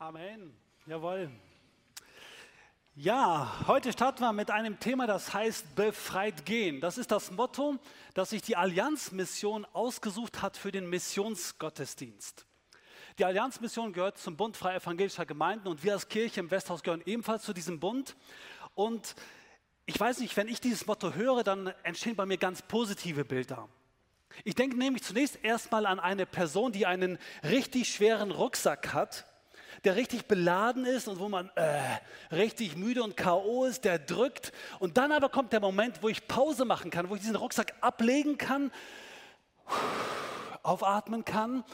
Amen. 0.00 0.56
Jawohl. 0.86 1.28
Ja, 2.94 3.52
heute 3.66 3.92
starten 3.92 4.20
wir 4.20 4.32
mit 4.32 4.48
einem 4.48 4.78
Thema, 4.78 5.08
das 5.08 5.34
heißt 5.34 5.74
befreit 5.74 6.46
gehen. 6.46 6.80
Das 6.80 6.98
ist 6.98 7.10
das 7.10 7.32
Motto, 7.32 7.78
das 8.14 8.30
sich 8.30 8.40
die 8.40 8.54
Allianzmission 8.54 9.64
ausgesucht 9.72 10.40
hat 10.40 10.56
für 10.56 10.70
den 10.70 10.88
Missionsgottesdienst. 10.88 12.46
Die 13.18 13.24
Allianzmission 13.24 13.92
gehört 13.92 14.18
zum 14.18 14.36
Bund 14.36 14.56
Freier 14.56 14.76
Evangelischer 14.76 15.26
Gemeinden 15.26 15.66
und 15.66 15.82
wir 15.82 15.94
als 15.94 16.08
Kirche 16.08 16.38
im 16.38 16.52
Westhaus 16.52 16.84
gehören 16.84 17.02
ebenfalls 17.04 17.42
zu 17.42 17.52
diesem 17.52 17.80
Bund. 17.80 18.14
Und 18.76 19.16
ich 19.84 19.98
weiß 19.98 20.20
nicht, 20.20 20.36
wenn 20.36 20.46
ich 20.46 20.60
dieses 20.60 20.86
Motto 20.86 21.14
höre, 21.14 21.42
dann 21.42 21.74
entstehen 21.82 22.14
bei 22.14 22.24
mir 22.24 22.38
ganz 22.38 22.62
positive 22.62 23.24
Bilder. 23.24 23.68
Ich 24.44 24.54
denke 24.54 24.76
nämlich 24.76 25.02
zunächst 25.02 25.42
erstmal 25.42 25.86
an 25.86 25.98
eine 25.98 26.24
Person, 26.24 26.70
die 26.70 26.86
einen 26.86 27.18
richtig 27.42 27.92
schweren 27.92 28.30
Rucksack 28.30 28.92
hat, 28.94 29.27
der 29.84 29.96
richtig 29.96 30.26
beladen 30.26 30.84
ist 30.84 31.08
und 31.08 31.18
wo 31.18 31.28
man 31.28 31.50
äh, 31.54 31.80
richtig 32.34 32.76
müde 32.76 33.02
und 33.02 33.16
KO 33.16 33.64
ist, 33.64 33.84
der 33.84 33.98
drückt. 33.98 34.52
Und 34.78 34.96
dann 34.96 35.12
aber 35.12 35.28
kommt 35.28 35.52
der 35.52 35.60
Moment, 35.60 36.02
wo 36.02 36.08
ich 36.08 36.26
Pause 36.26 36.64
machen 36.64 36.90
kann, 36.90 37.08
wo 37.08 37.14
ich 37.14 37.20
diesen 37.20 37.36
Rucksack 37.36 37.74
ablegen 37.80 38.38
kann, 38.38 38.70
aufatmen 40.62 41.24
kann 41.24 41.64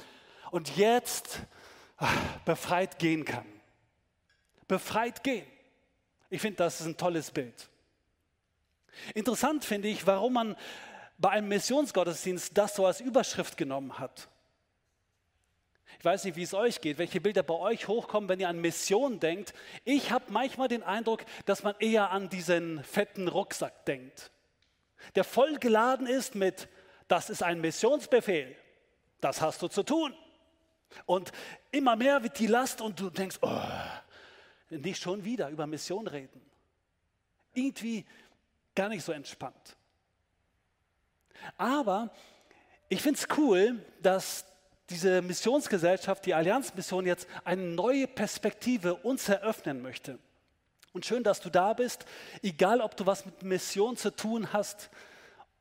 und 0.50 0.76
jetzt 0.76 1.40
äh, 1.98 2.06
befreit 2.44 2.98
gehen 2.98 3.24
kann. 3.24 3.46
Befreit 4.68 5.22
gehen. 5.22 5.46
Ich 6.30 6.40
finde, 6.40 6.56
das 6.56 6.80
ist 6.80 6.86
ein 6.86 6.96
tolles 6.96 7.30
Bild. 7.30 7.68
Interessant 9.14 9.64
finde 9.64 9.88
ich, 9.88 10.06
warum 10.06 10.34
man 10.34 10.56
bei 11.18 11.30
einem 11.30 11.48
Missionsgottesdienst 11.48 12.56
das 12.56 12.74
so 12.74 12.86
als 12.86 13.00
Überschrift 13.00 13.56
genommen 13.56 13.98
hat. 13.98 14.28
Ich 16.04 16.06
weiß 16.06 16.24
nicht, 16.24 16.36
wie 16.36 16.42
es 16.42 16.52
euch 16.52 16.82
geht, 16.82 16.98
welche 16.98 17.18
Bilder 17.18 17.42
bei 17.42 17.54
euch 17.54 17.88
hochkommen, 17.88 18.28
wenn 18.28 18.38
ihr 18.38 18.50
an 18.50 18.60
Mission 18.60 19.20
denkt. 19.20 19.54
Ich 19.86 20.10
habe 20.10 20.26
manchmal 20.28 20.68
den 20.68 20.82
Eindruck, 20.82 21.24
dass 21.46 21.62
man 21.62 21.74
eher 21.78 22.10
an 22.10 22.28
diesen 22.28 22.84
fetten 22.84 23.26
Rucksack 23.26 23.86
denkt, 23.86 24.30
der 25.14 25.24
voll 25.24 25.56
geladen 25.56 26.06
ist 26.06 26.34
mit, 26.34 26.68
das 27.08 27.30
ist 27.30 27.42
ein 27.42 27.62
Missionsbefehl, 27.62 28.54
das 29.22 29.40
hast 29.40 29.62
du 29.62 29.68
zu 29.68 29.82
tun. 29.82 30.14
Und 31.06 31.32
immer 31.70 31.96
mehr 31.96 32.22
wird 32.22 32.38
die 32.38 32.48
Last 32.48 32.82
und 32.82 33.00
du 33.00 33.08
denkst, 33.08 33.38
oh, 33.40 33.62
nicht 34.68 35.00
schon 35.00 35.24
wieder 35.24 35.48
über 35.48 35.66
Mission 35.66 36.06
reden. 36.06 36.42
Irgendwie 37.54 38.04
gar 38.74 38.90
nicht 38.90 39.06
so 39.06 39.12
entspannt. 39.12 39.74
Aber 41.56 42.10
ich 42.90 43.00
finde 43.00 43.18
es 43.18 43.38
cool, 43.38 43.82
dass 44.02 44.44
diese 44.90 45.22
Missionsgesellschaft, 45.22 46.26
die 46.26 46.34
Allianzmission 46.34 47.06
jetzt 47.06 47.26
eine 47.44 47.62
neue 47.62 48.06
Perspektive 48.06 48.96
uns 48.96 49.28
eröffnen 49.28 49.80
möchte. 49.82 50.18
Und 50.92 51.06
schön, 51.06 51.24
dass 51.24 51.40
du 51.40 51.50
da 51.50 51.72
bist, 51.72 52.04
egal 52.42 52.80
ob 52.80 52.96
du 52.96 53.06
was 53.06 53.24
mit 53.24 53.42
Mission 53.42 53.96
zu 53.96 54.14
tun 54.14 54.52
hast, 54.52 54.90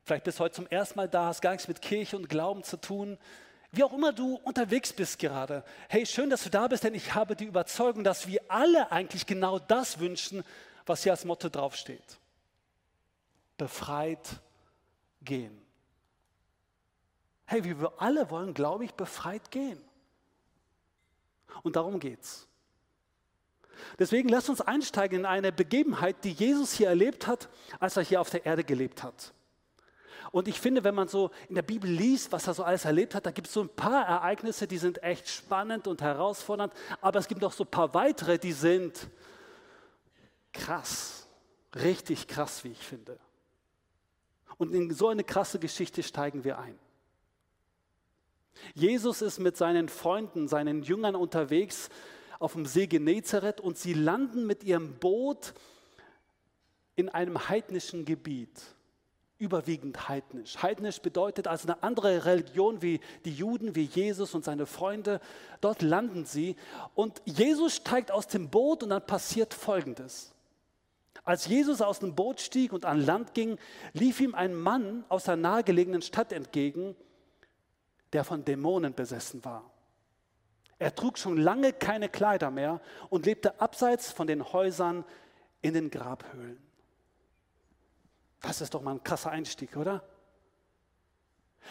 vielleicht 0.04 0.26
bist 0.26 0.40
du 0.40 0.44
heute 0.44 0.56
zum 0.56 0.68
ersten 0.68 1.00
Mal 1.00 1.10
da, 1.10 1.26
hast 1.26 1.42
gar 1.42 1.52
nichts 1.52 1.68
mit 1.68 1.82
Kirche 1.82 2.18
und 2.18 2.30
Glauben 2.30 2.64
zu 2.64 2.78
tun, 2.78 3.18
wie 3.72 3.84
auch 3.84 3.94
immer 3.94 4.14
du 4.14 4.36
unterwegs 4.44 4.94
bist 4.94 5.18
gerade. 5.18 5.64
Hey, 5.90 6.06
schön, 6.06 6.30
dass 6.30 6.44
du 6.44 6.52
da 6.52 6.68
bist, 6.68 6.84
denn 6.84 6.94
ich 6.94 7.16
habe 7.16 7.36
die 7.36 7.46
Überzeugung, 7.46 8.04
dass 8.04 8.28
wir 8.28 8.42
alle 8.48 8.92
eigentlich 8.92 9.26
genau 9.26 9.58
das 9.58 9.98
wünschen, 9.98 10.44
was 10.86 11.02
hier 11.02 11.14
als 11.14 11.26
Motto 11.26 11.50
draufsteht. 11.50 12.20
Befreit 13.58 14.28
gehen. 15.24 15.63
Hey, 17.46 17.64
wir 17.64 17.94
alle 17.98 18.30
wollen, 18.30 18.54
glaube 18.54 18.86
ich, 18.86 18.94
befreit 18.94 19.52
gehen. 19.52 19.82
Und 21.62 21.76
darum 21.76 22.00
geht's. 22.00 22.48
Deswegen 24.00 24.30
lasst 24.30 24.50
uns 24.50 24.62
einsteigen 24.62 25.20
in 25.20 25.26
eine 25.26 25.52
Begebenheit, 25.52 26.24
die 26.24 26.32
Jesus 26.32 26.74
hier 26.74 26.88
erlebt 26.88 27.28
hat, 27.28 27.50
als 27.80 27.98
er 27.98 28.04
hier 28.04 28.22
auf 28.22 28.30
der 28.30 28.46
Erde 28.46 28.64
gelebt 28.64 29.04
hat. 29.04 29.34
Und 30.32 30.48
ich 30.48 30.60
finde, 30.60 30.84
wenn 30.84 30.96
man 30.96 31.08
so 31.08 31.32
in 31.48 31.56
der 31.56 31.62
Bibel 31.62 31.90
liest, 31.90 32.32
was 32.32 32.48
er 32.48 32.54
so 32.54 32.64
alles 32.64 32.86
erlebt 32.86 33.14
hat, 33.14 33.26
da 33.26 33.32
gibt 33.32 33.48
es 33.48 33.54
so 33.54 33.62
ein 33.62 33.70
paar 33.70 34.06
Ereignisse, 34.08 34.68
die 34.68 34.78
sind 34.78 35.04
echt 35.04 35.28
spannend 35.28 35.88
und 35.88 36.02
herausfordernd, 36.02 36.74
aber 37.02 37.20
es 37.20 37.28
gibt 37.28 37.42
noch 37.42 37.52
so 37.52 37.66
ein 37.66 37.70
paar 37.70 37.94
weitere, 37.94 38.40
die 38.40 38.54
sind 38.54 39.10
krass, 40.52 41.28
richtig 41.76 42.28
krass, 42.28 42.64
wie 42.64 42.72
ich 42.72 42.80
finde. 42.80 43.20
Und 44.58 44.74
in 44.74 44.92
so 44.92 45.10
eine 45.10 45.24
krasse 45.24 45.60
Geschichte 45.60 46.02
steigen 46.02 46.44
wir 46.44 46.58
ein. 46.58 46.80
Jesus 48.74 49.22
ist 49.22 49.40
mit 49.40 49.58
seinen 49.58 49.90
Freunden, 49.90 50.48
seinen 50.48 50.84
Jüngern 50.84 51.16
unterwegs 51.16 51.90
auf 52.40 52.54
dem 52.54 52.66
See 52.66 52.88
Genezareth 52.88 53.62
und 53.62 53.78
sie 53.78 53.94
landen 53.94 54.46
mit 54.46 54.64
ihrem 54.64 54.96
Boot 54.96 55.54
in 56.96 57.10
einem 57.10 57.50
heidnischen 57.50 58.06
Gebiet, 58.06 58.62
überwiegend 59.38 60.10
heidnisch. 60.10 60.62
Heidnisch 60.62 61.00
bedeutet 61.00 61.48
also 61.48 61.68
eine 61.68 61.82
andere 61.84 62.26
Religion 62.26 62.82
wie 62.82 63.00
die 63.26 63.34
Juden, 63.34 63.76
wie 63.76 63.86
Jesus 63.86 64.36
und 64.36 64.44
seine 64.44 64.66
Freunde. 64.66 65.20
Dort 65.62 65.82
landen 65.82 66.26
sie 66.26 66.56
und 66.96 67.22
Jesus 67.26 67.76
steigt 67.76 68.12
aus 68.12 68.28
dem 68.28 68.50
Boot 68.50 68.84
und 68.84 68.90
dann 68.90 69.06
passiert 69.06 69.54
Folgendes. 69.54 70.34
Als 71.26 71.48
Jesus 71.48 71.82
aus 71.82 72.00
dem 72.00 72.16
Boot 72.16 72.42
stieg 72.42 72.74
und 72.74 72.86
an 72.86 73.00
Land 73.00 73.34
ging, 73.34 73.58
lief 73.94 74.20
ihm 74.20 74.36
ein 74.36 74.54
Mann 74.54 75.06
aus 75.08 75.24
der 75.24 75.38
nahegelegenen 75.38 76.02
Stadt 76.02 76.34
entgegen, 76.34 76.96
der 78.14 78.24
von 78.24 78.46
Dämonen 78.46 78.94
besessen 78.94 79.44
war. 79.44 79.70
Er 80.80 80.96
trug 80.96 81.18
schon 81.18 81.38
lange 81.38 81.74
keine 81.74 82.10
Kleider 82.10 82.52
mehr 82.52 82.82
und 83.10 83.26
lebte 83.26 83.60
abseits 83.60 84.12
von 84.12 84.28
den 84.28 84.54
Häusern 84.54 85.06
in 85.62 85.74
den 85.74 85.90
Grabhöhlen. 85.90 86.62
Das 88.42 88.62
ist 88.62 88.74
doch 88.74 88.82
mal 88.82 88.92
ein 88.92 89.04
krasser 89.04 89.32
Einstieg, 89.32 89.78
oder? 89.78 90.04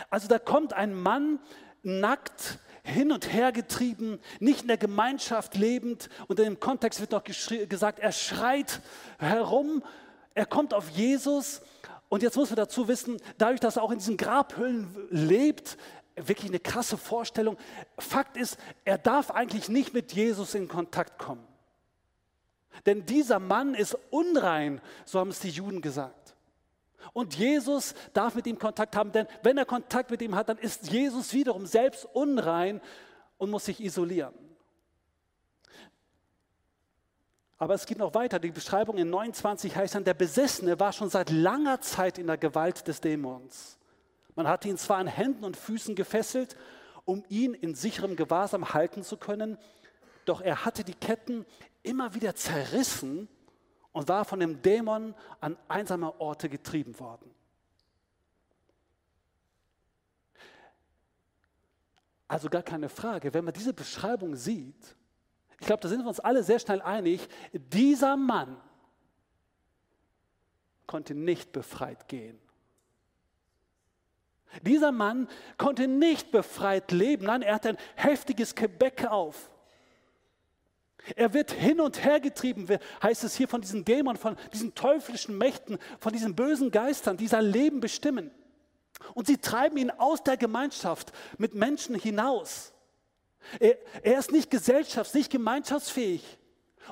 Also 0.09 0.29
da 0.29 0.39
kommt 0.39 0.73
ein 0.73 0.95
Mann 0.95 1.39
nackt 1.83 2.59
hin 2.85 3.13
und 3.13 3.33
her 3.33 3.53
getrieben, 3.53 4.19
nicht 4.41 4.63
in 4.63 4.69
der 4.69 4.79
Gemeinschaft 4.79 5.55
lebend 5.55 6.09
und 6.27 6.39
in 6.39 6.47
dem 6.47 6.61
Kontext 6.61 7.01
wird 7.01 7.13
noch 7.13 7.25
gesagt, 7.25 7.99
er 7.99 8.13
schreit 8.13 8.81
herum, 9.19 9.85
er 10.35 10.47
kommt 10.47 10.75
auf 10.75 10.89
Jesus 10.89 11.61
und 12.09 12.23
jetzt 12.23 12.37
muss 12.37 12.51
man 12.51 12.57
dazu 12.57 12.89
wissen, 12.89 13.19
dadurch, 13.39 13.61
dass 13.61 13.77
er 13.77 13.83
auch 13.83 13.91
in 13.91 13.99
diesen 13.99 14.17
Grabhüllen 14.17 14.89
lebt, 15.11 15.77
wirklich 16.17 16.51
eine 16.51 16.61
krasse 16.61 16.97
Vorstellung. 16.97 17.57
Fakt 17.99 18.37
ist, 18.37 18.59
er 18.85 18.99
darf 18.99 19.31
eigentlich 19.31 19.69
nicht 19.69 19.95
mit 19.95 20.13
Jesus 20.13 20.55
in 20.55 20.69
Kontakt 20.69 21.19
kommen. 21.19 21.47
Denn 22.87 23.05
dieser 23.05 23.39
Mann 23.39 23.75
ist 23.75 23.97
unrein, 24.11 24.81
so 25.05 25.21
haben 25.21 25.31
es 25.31 25.41
die 25.41 25.51
Juden 25.51 25.81
gesagt. 25.81 26.35
Und 27.13 27.35
Jesus 27.35 27.95
darf 28.13 28.35
mit 28.35 28.47
ihm 28.47 28.59
Kontakt 28.59 28.97
haben, 28.97 29.13
denn 29.13 29.27
wenn 29.43 29.59
er 29.59 29.65
Kontakt 29.65 30.11
mit 30.11 30.23
ihm 30.23 30.35
hat, 30.35 30.49
dann 30.49 30.59
ist 30.59 30.91
Jesus 30.91 31.33
wiederum 31.33 31.67
selbst 31.67 32.07
unrein 32.13 32.81
und 33.39 33.51
muss 33.51 33.65
sich 33.65 33.81
isolieren. 33.81 34.35
Aber 37.59 37.75
es 37.75 37.87
geht 37.87 37.99
noch 37.99 38.15
weiter. 38.15 38.41
Die 38.41 38.51
Beschreibung 38.51 38.99
in 38.99 39.09
29 39.11 39.77
heißt 39.77 39.95
dann, 39.95 40.05
der 40.05 40.15
Besessene 40.15 40.81
war 40.81 40.93
schon 40.93 41.11
seit 41.11 41.31
langer 41.31 41.81
Zeit 41.81 42.19
in 42.19 42.27
der 42.27 42.39
Gewalt 42.39 42.89
des 42.89 43.01
Dämons. 43.01 43.79
Man 44.35 44.49
hatte 44.49 44.69
ihn 44.69 44.79
zwar 44.79 44.99
an 44.99 45.07
Händen 45.07 45.45
und 45.45 45.57
Füßen 45.57 45.95
gefesselt, 45.95 46.57
um 47.05 47.25
ihn 47.29 47.55
in 47.55 47.75
sicherem 47.75 48.17
Gewahrsam 48.17 48.73
halten 48.73 49.03
zu 49.03 49.17
können, 49.17 49.59
doch 50.25 50.41
er 50.41 50.65
hatte 50.65 50.85
die 50.85 50.95
Ketten 50.95 51.45
immer 51.83 52.15
wieder 52.15 52.35
zerrissen 52.35 53.29
und 53.93 54.09
war 54.09 54.25
von 54.25 54.41
dem 54.41 54.63
Dämon 54.63 55.15
an 55.41 55.57
einsame 55.69 56.21
Orte 56.21 56.49
getrieben 56.49 56.99
worden. 56.99 57.31
Also 62.29 62.49
gar 62.49 62.63
keine 62.63 62.89
Frage, 62.89 63.35
wenn 63.35 63.45
man 63.45 63.53
diese 63.53 63.75
Beschreibung 63.75 64.37
sieht, 64.37 64.97
ich 65.61 65.67
glaube, 65.67 65.83
da 65.83 65.89
sind 65.89 66.01
wir 66.03 66.09
uns 66.09 66.19
alle 66.19 66.43
sehr 66.43 66.59
schnell 66.59 66.81
einig, 66.81 67.29
dieser 67.53 68.17
Mann 68.17 68.61
konnte 70.87 71.15
nicht 71.15 71.53
befreit 71.53 72.09
gehen. 72.09 72.42
Dieser 74.61 74.93
Mann 74.93 75.29
konnte 75.57 75.89
nicht 75.89 76.31
befreit 76.31 76.93
leben. 76.93 77.27
Nein, 77.27 77.43
er 77.43 77.55
hat 77.55 77.67
ein 77.67 77.79
heftiges 77.97 78.55
Gebäck 78.55 79.07
auf. 79.07 79.51
Er 81.17 81.35
wird 81.35 81.51
hin 81.51 81.81
und 81.81 82.05
her 82.05 82.21
getrieben, 82.21 82.67
heißt 83.03 83.25
es 83.25 83.35
hier 83.35 83.49
von 83.49 83.61
diesen 83.61 83.85
Dämonen, 83.85 84.19
von 84.19 84.37
diesen 84.53 84.75
teuflischen 84.75 85.37
Mächten, 85.37 85.79
von 85.99 86.13
diesen 86.13 86.37
bösen 86.37 86.71
Geistern, 86.71 87.17
die 87.17 87.27
sein 87.27 87.47
Leben 87.47 87.81
bestimmen. 87.81 88.31
Und 89.15 89.27
sie 89.27 89.39
treiben 89.39 89.79
ihn 89.79 89.91
aus 89.91 90.23
der 90.23 90.37
Gemeinschaft 90.37 91.13
mit 91.39 91.55
Menschen 91.55 91.97
hinaus. 91.97 92.73
Er, 93.59 93.77
er 94.03 94.19
ist 94.19 94.31
nicht 94.31 94.53
gesellschafts-, 94.53 95.15
nicht 95.15 95.31
gemeinschaftsfähig. 95.31 96.39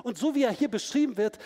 Und 0.03 0.17
so 0.17 0.35
wie 0.35 0.43
er 0.43 0.51
hier 0.51 0.69
beschrieben 0.69 1.15
wird, 1.15 1.39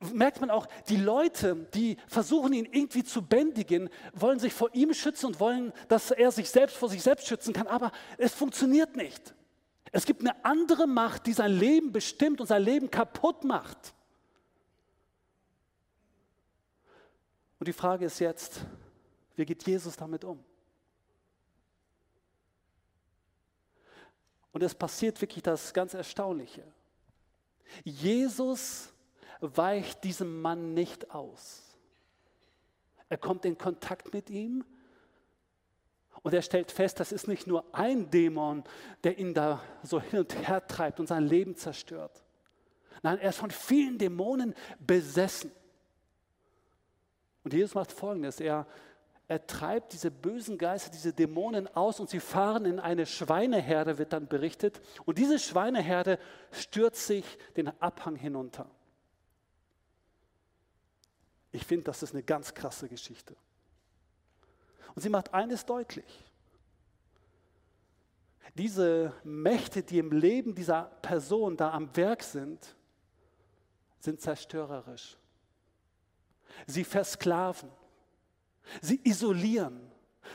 merkt 0.00 0.40
man 0.40 0.50
auch, 0.50 0.66
die 0.88 0.96
Leute, 0.96 1.66
die 1.74 1.96
versuchen 2.06 2.52
ihn 2.52 2.66
irgendwie 2.66 3.04
zu 3.04 3.22
bändigen, 3.22 3.88
wollen 4.12 4.38
sich 4.38 4.52
vor 4.52 4.74
ihm 4.74 4.92
schützen 4.92 5.26
und 5.26 5.40
wollen, 5.40 5.72
dass 5.88 6.10
er 6.10 6.30
sich 6.30 6.50
selbst 6.50 6.76
vor 6.76 6.88
sich 6.88 7.02
selbst 7.02 7.26
schützen 7.26 7.54
kann, 7.54 7.66
aber 7.66 7.92
es 8.18 8.34
funktioniert 8.34 8.96
nicht. 8.96 9.34
Es 9.92 10.04
gibt 10.04 10.20
eine 10.20 10.44
andere 10.44 10.86
Macht, 10.86 11.26
die 11.26 11.32
sein 11.32 11.52
Leben 11.52 11.92
bestimmt 11.92 12.40
und 12.40 12.46
sein 12.46 12.62
Leben 12.62 12.90
kaputt 12.90 13.44
macht. 13.44 13.94
Und 17.58 17.66
die 17.68 17.72
Frage 17.72 18.04
ist 18.04 18.18
jetzt, 18.18 18.60
wie 19.36 19.46
geht 19.46 19.66
Jesus 19.66 19.96
damit 19.96 20.24
um? 20.24 20.44
Und 24.52 24.62
es 24.62 24.74
passiert 24.74 25.20
wirklich 25.20 25.42
das 25.42 25.72
ganz 25.72 25.94
Erstaunliche. 25.94 26.64
Jesus 27.84 28.92
weicht 29.40 30.04
diesem 30.04 30.40
Mann 30.40 30.74
nicht 30.74 31.10
aus. 31.12 31.62
Er 33.08 33.18
kommt 33.18 33.44
in 33.44 33.56
Kontakt 33.56 34.12
mit 34.12 34.30
ihm 34.30 34.64
und 36.22 36.34
er 36.34 36.42
stellt 36.42 36.72
fest, 36.72 36.98
das 36.98 37.12
ist 37.12 37.28
nicht 37.28 37.46
nur 37.46 37.64
ein 37.72 38.10
Dämon, 38.10 38.64
der 39.04 39.18
ihn 39.18 39.32
da 39.32 39.62
so 39.82 40.00
hin 40.00 40.20
und 40.20 40.48
her 40.48 40.66
treibt 40.66 40.98
und 40.98 41.06
sein 41.06 41.24
Leben 41.24 41.54
zerstört. 41.56 42.24
Nein, 43.02 43.18
er 43.18 43.30
ist 43.30 43.38
von 43.38 43.50
vielen 43.50 43.98
Dämonen 43.98 44.54
besessen. 44.80 45.52
Und 47.44 47.52
Jesus 47.52 47.74
macht 47.74 47.92
Folgendes. 47.92 48.40
Er, 48.40 48.66
er 49.28 49.46
treibt 49.46 49.92
diese 49.92 50.10
bösen 50.10 50.58
Geister, 50.58 50.90
diese 50.90 51.12
Dämonen 51.12 51.68
aus 51.76 52.00
und 52.00 52.10
sie 52.10 52.18
fahren 52.18 52.64
in 52.64 52.80
eine 52.80 53.06
Schweineherde, 53.06 53.98
wird 53.98 54.12
dann 54.12 54.26
berichtet. 54.26 54.80
Und 55.04 55.18
diese 55.18 55.38
Schweineherde 55.38 56.18
stürzt 56.50 57.06
sich 57.06 57.24
den 57.56 57.68
Abhang 57.80 58.16
hinunter. 58.16 58.68
Ich 61.56 61.64
finde, 61.64 61.84
das 61.84 62.02
ist 62.02 62.12
eine 62.12 62.22
ganz 62.22 62.52
krasse 62.52 62.86
Geschichte. 62.86 63.34
Und 64.94 65.00
sie 65.00 65.08
macht 65.08 65.32
eines 65.32 65.64
deutlich. 65.64 66.04
Diese 68.54 69.14
Mächte, 69.24 69.82
die 69.82 69.98
im 69.98 70.12
Leben 70.12 70.54
dieser 70.54 70.82
Person 71.00 71.56
da 71.56 71.72
am 71.72 71.96
Werk 71.96 72.22
sind, 72.22 72.76
sind 74.00 74.20
zerstörerisch. 74.20 75.16
Sie 76.66 76.84
versklaven. 76.84 77.70
Sie 78.82 79.00
isolieren. 79.02 79.80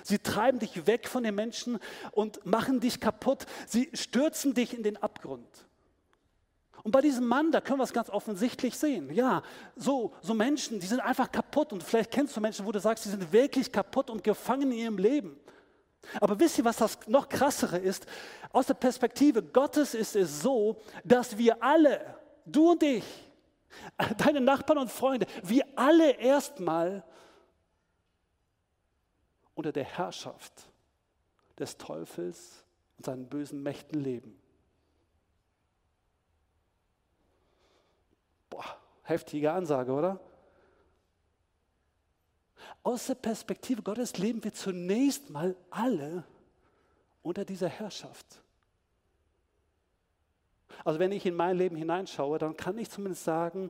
Sie 0.04 0.18
treiben 0.18 0.58
dich 0.58 0.88
weg 0.88 1.08
von 1.08 1.22
den 1.22 1.36
Menschen 1.36 1.78
und 2.14 2.44
machen 2.48 2.80
dich 2.80 3.00
kaputt. 3.00 3.46
Sie 3.68 3.92
stürzen 3.94 4.56
dich 4.56 4.74
in 4.74 4.82
den 4.82 4.98
Abgrund. 4.98 5.68
Und 6.84 6.92
bei 6.92 7.02
diesem 7.02 7.28
Mann, 7.28 7.52
da 7.52 7.62
können 7.62 7.80
wir 7.80 7.84
es 7.84 7.94
ganz 7.94 8.10
offensichtlich 8.10 8.78
sehen. 8.78 9.14
Ja, 9.14 9.44
so, 9.76 10.14
so 10.22 10.34
Menschen, 10.34 10.80
die 10.80 10.88
sind 10.88 11.00
einfach 11.00 11.32
kaputt. 11.32 11.74
Und 11.74 11.84
vielleicht 11.84 12.12
kennst 12.12 12.36
du 12.36 12.42
Menschen, 12.42 12.66
wo 12.66 12.72
du 12.72 12.80
sagst, 12.80 13.06
die 13.06 13.10
sind 13.10 13.32
wirklich 13.32 13.72
kaputt 13.72 14.10
und 14.10 14.24
gefangen 14.24 14.72
in 14.72 14.78
ihrem 14.78 14.98
Leben. 14.98 15.40
Aber 16.20 16.40
wisst 16.40 16.58
ihr, 16.58 16.66
was 16.66 16.78
das 16.78 16.98
noch 17.08 17.30
krassere 17.30 17.78
ist? 17.78 18.08
Aus 18.52 18.66
der 18.66 18.74
Perspektive 18.74 19.44
Gottes 19.44 19.94
ist 19.94 20.16
es 20.16 20.42
so, 20.42 20.82
dass 21.04 21.38
wir 21.38 21.62
alle, 21.62 22.16
du 22.46 22.72
und 22.72 22.82
ich, 22.82 23.06
deine 24.18 24.42
Nachbarn 24.42 24.80
und 24.80 24.92
Freunde, 24.92 25.28
wir 25.44 25.66
alle 25.76 26.12
erstmal 26.12 27.04
unter 29.54 29.72
der 29.72 29.84
Herrschaft 29.84 30.52
des 31.60 31.78
Teufels 31.78 32.66
und 32.98 33.06
seinen 33.06 33.28
bösen 33.28 33.62
Mächten 33.62 34.02
leben. 34.02 34.41
Heftige 39.12 39.52
Ansage, 39.52 39.92
oder? 39.92 40.20
Aus 42.84 43.08
der 43.08 43.16
Perspektive 43.16 43.82
Gottes 43.82 44.18
leben 44.18 44.44
wir 44.44 44.54
zunächst 44.54 45.30
mal 45.30 45.56
alle 45.70 46.24
unter 47.22 47.46
dieser 47.46 47.68
Herrschaft. 47.68 48.42
Also 50.84 51.00
wenn 51.00 51.12
ich 51.12 51.26
in 51.26 51.36
mein 51.36 51.58
Leben 51.58 51.76
hineinschaue, 51.76 52.40
dann 52.40 52.58
kann 52.58 52.78
ich 52.78 52.90
zumindest 52.90 53.24
sagen, 53.24 53.70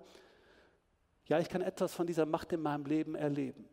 ja, 1.28 1.40
ich 1.40 1.50
kann 1.50 1.62
etwas 1.62 1.94
von 1.94 2.08
dieser 2.08 2.26
Macht 2.26 2.54
in 2.54 2.62
meinem 2.62 2.86
Leben 2.86 3.16
erleben, 3.16 3.68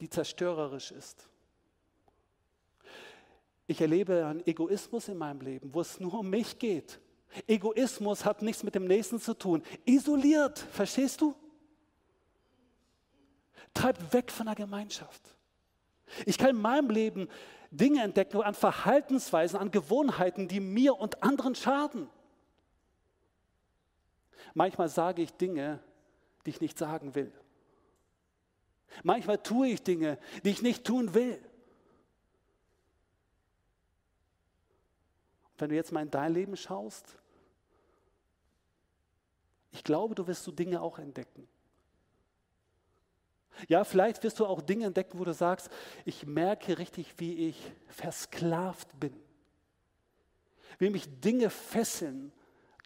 die 0.00 0.08
zerstörerisch 0.08 0.92
ist. 0.92 1.28
Ich 3.66 3.80
erlebe 3.80 4.26
einen 4.26 4.46
Egoismus 4.46 5.08
in 5.08 5.16
meinem 5.16 5.40
Leben, 5.40 5.72
wo 5.72 5.80
es 5.80 5.98
nur 5.98 6.14
um 6.14 6.28
mich 6.28 6.58
geht. 6.58 7.00
Egoismus 7.46 8.24
hat 8.24 8.42
nichts 8.42 8.62
mit 8.62 8.74
dem 8.74 8.86
Nächsten 8.86 9.20
zu 9.20 9.34
tun. 9.34 9.62
Isoliert, 9.84 10.58
verstehst 10.58 11.20
du? 11.20 11.34
Treibt 13.74 14.12
weg 14.12 14.30
von 14.30 14.46
der 14.46 14.54
Gemeinschaft. 14.54 15.22
Ich 16.26 16.36
kann 16.36 16.50
in 16.50 16.60
meinem 16.60 16.90
Leben 16.90 17.28
Dinge 17.70 18.02
entdecken 18.02 18.42
an 18.42 18.54
Verhaltensweisen, 18.54 19.58
an 19.58 19.70
Gewohnheiten, 19.70 20.46
die 20.46 20.60
mir 20.60 20.98
und 20.98 21.22
anderen 21.22 21.54
schaden. 21.54 22.08
Manchmal 24.52 24.90
sage 24.90 25.22
ich 25.22 25.32
Dinge, 25.32 25.80
die 26.44 26.50
ich 26.50 26.60
nicht 26.60 26.76
sagen 26.76 27.14
will. 27.14 27.32
Manchmal 29.02 29.38
tue 29.38 29.68
ich 29.68 29.82
Dinge, 29.82 30.18
die 30.44 30.50
ich 30.50 30.60
nicht 30.60 30.84
tun 30.84 31.14
will. 31.14 31.42
Wenn 35.56 35.70
du 35.70 35.76
jetzt 35.76 35.92
mal 35.92 36.02
in 36.02 36.10
dein 36.10 36.34
Leben 36.34 36.56
schaust, 36.56 37.16
ich 39.72 39.82
glaube, 39.82 40.14
du 40.14 40.26
wirst 40.26 40.44
so 40.44 40.52
Dinge 40.52 40.80
auch 40.80 40.98
entdecken. 40.98 41.48
Ja, 43.68 43.84
vielleicht 43.84 44.22
wirst 44.22 44.38
du 44.38 44.46
auch 44.46 44.60
Dinge 44.60 44.86
entdecken, 44.86 45.18
wo 45.18 45.24
du 45.24 45.34
sagst, 45.34 45.70
ich 46.04 46.26
merke 46.26 46.78
richtig, 46.78 47.14
wie 47.18 47.48
ich 47.48 47.72
versklavt 47.88 48.98
bin. 48.98 49.14
Wie 50.78 50.90
mich 50.90 51.20
Dinge 51.20 51.50
fesseln, 51.50 52.32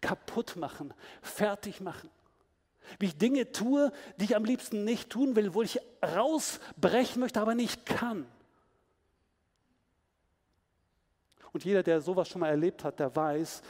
kaputt 0.01 0.55
machen, 0.55 0.93
fertig 1.21 1.81
machen. 1.81 2.09
Wie 2.99 3.07
ich 3.07 3.17
Dinge 3.17 3.51
tue, 3.51 3.91
die 4.17 4.25
ich 4.25 4.35
am 4.35 4.45
liebsten 4.45 4.83
nicht 4.83 5.09
tun 5.09 5.35
will, 5.35 5.53
wo 5.53 5.61
ich 5.61 5.79
rausbrechen 6.03 7.19
möchte, 7.19 7.41
aber 7.41 7.55
nicht 7.55 7.85
kann. 7.85 8.25
Und 11.51 11.65
jeder, 11.65 11.83
der 11.83 12.01
sowas 12.01 12.29
schon 12.29 12.41
mal 12.41 12.49
erlebt 12.49 12.83
hat, 12.83 12.99
der 12.99 13.15
weiß, 13.15 13.61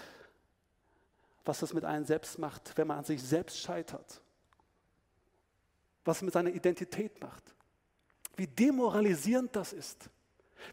was 1.47 1.59
das 1.59 1.73
mit 1.73 1.85
einem 1.85 2.05
selbst 2.05 2.39
macht, 2.39 2.77
wenn 2.77 2.87
man 2.87 2.99
an 2.99 3.03
sich 3.03 3.21
selbst 3.21 3.59
scheitert. 3.59 4.21
Was 6.03 6.17
es 6.17 6.23
mit 6.23 6.33
seiner 6.33 6.51
Identität 6.51 7.21
macht. 7.21 7.43
Wie 8.35 8.47
demoralisierend 8.47 9.55
das 9.55 9.73
ist. 9.73 10.09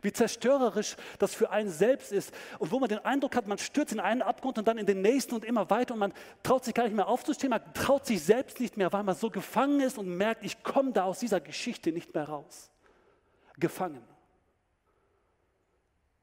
Wie 0.02 0.12
zerstörerisch 0.12 0.96
das 1.18 1.34
für 1.34 1.50
einen 1.50 1.70
selbst 1.70 2.12
ist. 2.12 2.32
Und 2.58 2.72
wo 2.72 2.80
man 2.80 2.88
den 2.88 2.98
Eindruck 3.00 3.36
hat, 3.36 3.46
man 3.46 3.58
stürzt 3.58 3.92
in 3.92 4.00
einen 4.00 4.22
Abgrund 4.22 4.58
und 4.58 4.66
dann 4.66 4.78
in 4.78 4.86
den 4.86 5.02
nächsten 5.02 5.34
und 5.34 5.44
immer 5.44 5.68
weiter 5.70 5.94
und 5.94 6.00
man 6.00 6.12
traut 6.42 6.64
sich 6.64 6.74
gar 6.74 6.84
nicht 6.84 6.96
mehr 6.96 7.08
aufzustehen, 7.08 7.50
man 7.50 7.74
traut 7.74 8.06
sich 8.06 8.22
selbst 8.22 8.60
nicht 8.60 8.76
mehr, 8.76 8.92
weil 8.92 9.02
man 9.02 9.14
so 9.14 9.30
gefangen 9.30 9.80
ist 9.80 9.98
und 9.98 10.08
merkt, 10.08 10.44
ich 10.44 10.62
komme 10.62 10.92
da 10.92 11.04
aus 11.04 11.20
dieser 11.20 11.40
Geschichte 11.40 11.92
nicht 11.92 12.14
mehr 12.14 12.28
raus. 12.28 12.70
Gefangen. 13.58 14.02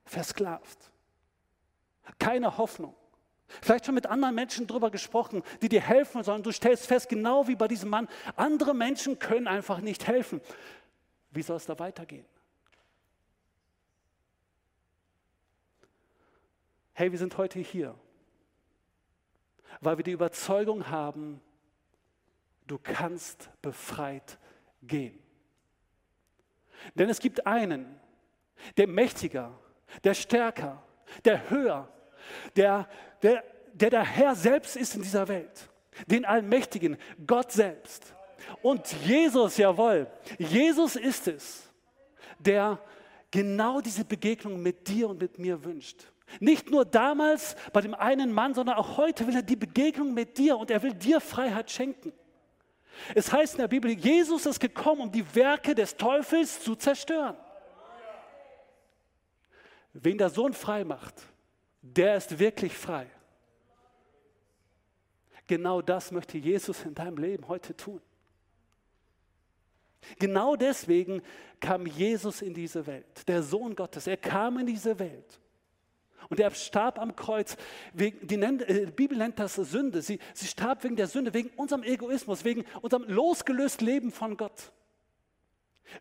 Versklavt. 0.06 0.92
Keine 2.20 2.58
Hoffnung. 2.58 2.96
Vielleicht 3.62 3.86
schon 3.86 3.96
mit 3.96 4.06
anderen 4.06 4.36
Menschen 4.36 4.68
darüber 4.68 4.92
gesprochen, 4.92 5.44
die 5.62 5.70
dir 5.70 5.82
helfen 5.82 6.24
sollen. 6.24 6.44
Du 6.44 6.52
stellst 6.52 6.88
fest, 6.88 7.10
genau 7.10 7.48
wie 7.48 7.56
bei 7.56 7.68
diesem 7.68 7.90
Mann, 7.90 8.08
andere 8.36 8.74
Menschen 8.74 9.20
können 9.20 9.48
einfach 9.48 9.80
nicht 9.80 10.08
helfen. 10.08 10.42
Wie 11.32 11.42
soll 11.42 11.58
es 11.58 11.66
da 11.66 11.78
weitergehen? 11.80 12.26
Hey, 16.94 17.12
wir 17.12 17.18
sind 17.18 17.38
heute 17.38 17.60
hier, 17.60 17.96
weil 19.80 19.98
wir 19.98 20.04
die 20.04 20.12
Überzeugung 20.12 20.90
haben, 20.90 21.42
du 22.68 22.78
kannst 22.78 23.50
befreit 23.62 24.38
gehen. 24.84 25.18
Denn 26.96 27.10
es 27.10 27.20
gibt 27.20 27.46
einen, 27.48 28.00
der 28.78 28.88
mächtiger, 28.88 29.58
der 30.04 30.14
stärker, 30.14 30.84
der 31.26 31.50
höher, 31.50 31.92
der, 32.56 32.88
der, 33.22 33.44
der 33.74 33.90
der 33.90 34.04
Herr 34.04 34.36
selbst 34.36 34.76
ist 34.76 34.96
in 34.96 35.02
dieser 35.02 35.28
Welt, 35.28 35.70
den 36.08 36.26
Allmächtigen, 36.26 36.98
Gott 37.26 37.52
selbst. 37.52 38.14
Und 38.62 38.92
Jesus, 39.06 39.58
jawohl, 39.58 40.08
Jesus 40.38 40.96
ist 40.96 41.28
es, 41.28 41.70
der 42.40 42.80
genau 43.30 43.82
diese 43.82 44.04
Begegnung 44.04 44.62
mit 44.62 44.88
dir 44.88 45.10
und 45.10 45.22
mit 45.22 45.40
mir 45.40 45.64
wünscht. 45.64 46.08
Nicht 46.40 46.70
nur 46.70 46.86
damals 46.86 47.56
bei 47.74 47.82
dem 47.82 47.94
einen 47.94 48.32
Mann, 48.32 48.54
sondern 48.54 48.78
auch 48.78 48.98
heute 48.98 49.28
will 49.28 49.36
er 49.36 49.42
die 49.42 49.56
Begegnung 49.56 50.14
mit 50.14 50.38
dir 50.38 50.58
und 50.58 50.72
er 50.72 50.82
will 50.82 50.94
dir 50.94 51.20
Freiheit 51.20 51.70
schenken. 51.70 52.14
Es 53.16 53.32
heißt 53.32 53.56
in 53.56 53.62
der 53.62 53.68
Bibel, 53.68 53.92
Jesus 53.92 54.46
ist 54.46 54.60
gekommen, 54.60 55.02
um 55.02 55.12
die 55.12 55.36
Werke 55.36 55.76
des 55.76 55.96
Teufels 55.96 56.62
zu 56.62 56.76
zerstören. 56.76 57.36
Wen 59.94 60.18
der 60.18 60.30
Sohn 60.30 60.54
frei 60.54 60.84
macht, 60.84 61.16
der 61.82 62.16
ist 62.16 62.38
wirklich 62.40 62.74
frei. 62.74 63.08
Genau 65.48 65.82
das 65.82 66.12
möchte 66.12 66.38
Jesus 66.38 66.84
in 66.84 66.94
deinem 66.94 67.18
Leben 67.18 67.48
heute 67.48 67.76
tun. 67.76 68.02
Genau 70.20 70.56
deswegen 70.56 71.22
kam 71.60 71.86
Jesus 71.86 72.42
in 72.42 72.54
diese 72.54 72.86
Welt, 72.88 73.28
der 73.28 73.44
Sohn 73.44 73.76
Gottes. 73.76 74.08
Er 74.08 74.18
kam 74.18 74.60
in 74.60 74.66
diese 74.66 74.98
Welt. 74.98 75.40
Und 76.30 76.40
er 76.40 76.52
starb 76.52 77.00
am 77.00 77.16
Kreuz. 77.16 77.58
Die, 77.94 78.08
äh, 78.08 78.86
die 78.86 78.92
Bibel 78.92 79.18
nennt 79.18 79.40
das 79.40 79.56
Sünde. 79.56 80.02
Sie, 80.02 80.20
sie 80.34 80.48
starb 80.48 80.84
wegen 80.84 80.96
der 80.96 81.08
Sünde, 81.08 81.34
wegen 81.34 81.50
unserem 81.58 81.84
Egoismus, 81.84 82.46
wegen 82.46 82.64
unserem 82.82 83.04
losgelösten 83.04 83.86
Leben 83.86 84.12
von 84.12 84.38
Gott. 84.38 84.72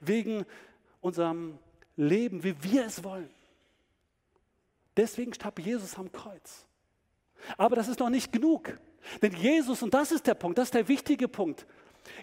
Wegen 0.00 0.44
unserem 1.00 1.58
Leben, 1.96 2.44
wie 2.44 2.62
wir 2.62 2.86
es 2.86 3.02
wollen. 3.02 3.30
Deswegen 4.96 5.32
starb 5.32 5.58
Jesus 5.60 5.96
am 5.96 6.10
Kreuz. 6.10 6.66
Aber 7.56 7.76
das 7.76 7.88
ist 7.88 8.00
noch 8.00 8.10
nicht 8.10 8.32
genug. 8.32 8.78
Denn 9.22 9.32
Jesus, 9.34 9.82
und 9.82 9.94
das 9.94 10.12
ist 10.12 10.26
der 10.26 10.34
Punkt, 10.34 10.58
das 10.58 10.66
ist 10.66 10.74
der 10.74 10.88
wichtige 10.88 11.28
Punkt, 11.28 11.66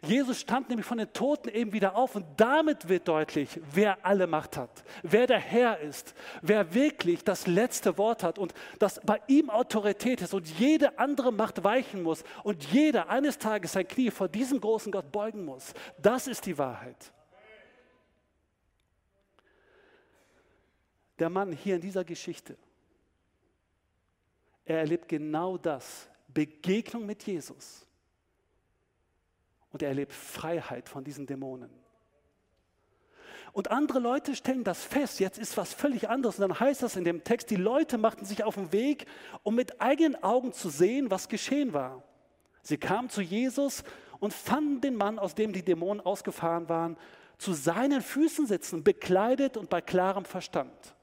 Jesus 0.02 0.42
stand 0.42 0.70
nämlich 0.70 0.86
von 0.86 0.98
den 0.98 1.12
Toten 1.14 1.50
eben 1.50 1.74
wieder 1.74 1.96
auf 1.96 2.16
und 2.16 2.26
damit 2.38 2.88
wird 2.88 3.08
deutlich, 3.08 3.60
wer 3.74 4.06
alle 4.06 4.28
Macht 4.28 4.58
hat, 4.58 4.84
wer 5.04 5.28
der 5.28 5.40
Herr 5.40 5.80
ist, 5.80 6.14
wer 6.42 6.74
wirklich 6.74 7.24
das 7.24 7.48
letzte 7.48 7.98
Wort 7.98 8.24
hat 8.24 8.38
und 8.38 8.54
dass 8.80 9.00
bei 9.06 9.20
ihm 9.28 9.50
Autorität 9.50 10.22
ist 10.22 10.34
und 10.34 10.48
jede 10.60 11.00
andere 11.00 11.32
Macht 11.32 11.64
weichen 11.64 12.04
muss 12.04 12.24
und 12.44 12.64
jeder 12.66 13.10
eines 13.10 13.38
Tages 13.38 13.74
sein 13.74 13.88
Knie 13.88 14.12
vor 14.12 14.28
diesem 14.28 14.62
großen 14.62 14.92
Gott 14.92 15.12
beugen 15.12 15.46
muss. 15.46 15.74
Das 16.02 16.28
ist 16.28 16.46
die 16.46 16.58
Wahrheit. 16.58 17.12
Der 21.20 21.30
Mann 21.30 21.52
hier 21.52 21.76
in 21.76 21.82
dieser 21.82 22.04
Geschichte, 22.04 22.58
er 24.66 24.80
erlebt 24.80 25.08
genau 25.08 25.58
das, 25.58 26.10
Begegnung 26.28 27.06
mit 27.06 27.24
Jesus 27.24 27.86
und 29.72 29.82
er 29.82 29.90
erlebt 29.90 30.14
Freiheit 30.14 30.90
von 30.90 31.04
diesen 31.04 31.26
Dämonen. 31.26 31.70
Und 33.54 33.72
andere 33.72 34.00
Leute 34.00 34.36
stellen 34.36 34.64
das 34.64 34.84
fest, 34.84 35.20
jetzt 35.20 35.40
ist 35.40 35.58
was 35.58 35.74
völlig 35.74 36.10
anderes. 36.10 36.38
Und 36.38 36.48
dann 36.48 36.60
heißt 36.60 36.84
das 36.84 36.96
in 36.96 37.06
dem 37.06 37.24
Text, 37.24 37.50
die 37.50 37.56
Leute 37.56 37.98
machten 37.98 38.26
sich 38.26 38.44
auf 38.44 38.56
den 38.56 38.72
Weg, 38.72 39.08
um 39.42 39.56
mit 39.56 39.82
eigenen 39.82 40.22
Augen 40.22 40.54
zu 40.54 40.70
sehen, 40.70 41.10
was 41.10 41.28
geschehen 41.28 41.74
war. 41.74 42.04
Sie 42.62 42.78
kamen 42.78 43.10
zu 43.10 43.22
Jesus 43.22 43.84
und 44.20 44.34
fanden 44.34 44.82
den 44.82 44.96
Mann, 44.96 45.18
aus 45.18 45.34
dem 45.34 45.54
die 45.54 45.64
Dämonen 45.64 46.06
ausgefahren 46.06 46.70
waren, 46.70 46.98
zu 47.38 47.54
seinen 47.54 48.02
Füßen 48.02 48.46
sitzen, 48.46 48.84
bekleidet 48.84 49.58
und 49.58 49.70
bei 49.70 49.82
klarem 49.82 50.26
Verstand. 50.26 50.96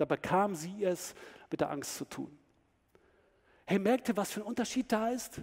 Da 0.00 0.06
bekamen 0.06 0.56
sie 0.56 0.82
es 0.82 1.14
mit 1.50 1.60
der 1.60 1.68
Angst 1.70 1.96
zu 1.98 2.06
tun. 2.06 2.34
Hey, 3.66 3.78
merkt 3.78 4.08
ihr, 4.08 4.16
was 4.16 4.32
für 4.32 4.40
ein 4.40 4.46
Unterschied 4.46 4.90
da 4.90 5.10
ist? 5.10 5.42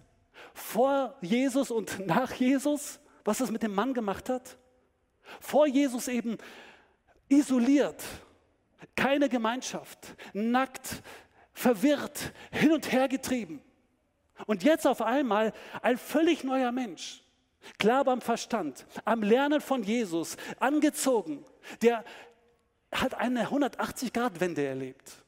Vor 0.56 1.16
Jesus 1.22 1.70
und 1.70 2.08
nach 2.08 2.34
Jesus, 2.34 3.00
was 3.24 3.38
das 3.38 3.52
mit 3.52 3.62
dem 3.62 3.76
Mann 3.76 3.94
gemacht 3.94 4.30
hat. 4.30 4.58
Vor 5.40 5.68
Jesus 5.68 6.08
eben 6.08 6.40
isoliert, 7.30 8.04
keine 8.96 9.30
Gemeinschaft, 9.30 10.16
nackt, 10.34 11.04
verwirrt, 11.54 12.34
hin 12.50 12.72
und 12.72 12.92
her 12.92 13.08
getrieben. 13.08 13.62
Und 14.48 14.64
jetzt 14.64 14.88
auf 14.88 15.04
einmal 15.04 15.54
ein 15.84 16.00
völlig 16.00 16.44
neuer 16.44 16.72
Mensch, 16.72 17.24
klar 17.78 18.04
beim 18.04 18.22
Verstand, 18.22 18.88
am 19.06 19.22
Lernen 19.22 19.62
von 19.62 19.84
Jesus, 19.84 20.36
angezogen, 20.60 21.46
der 21.84 22.04
hat 22.92 23.14
eine 23.16 23.48
180-Grad-Wende 23.48 24.66
erlebt. 24.66 25.24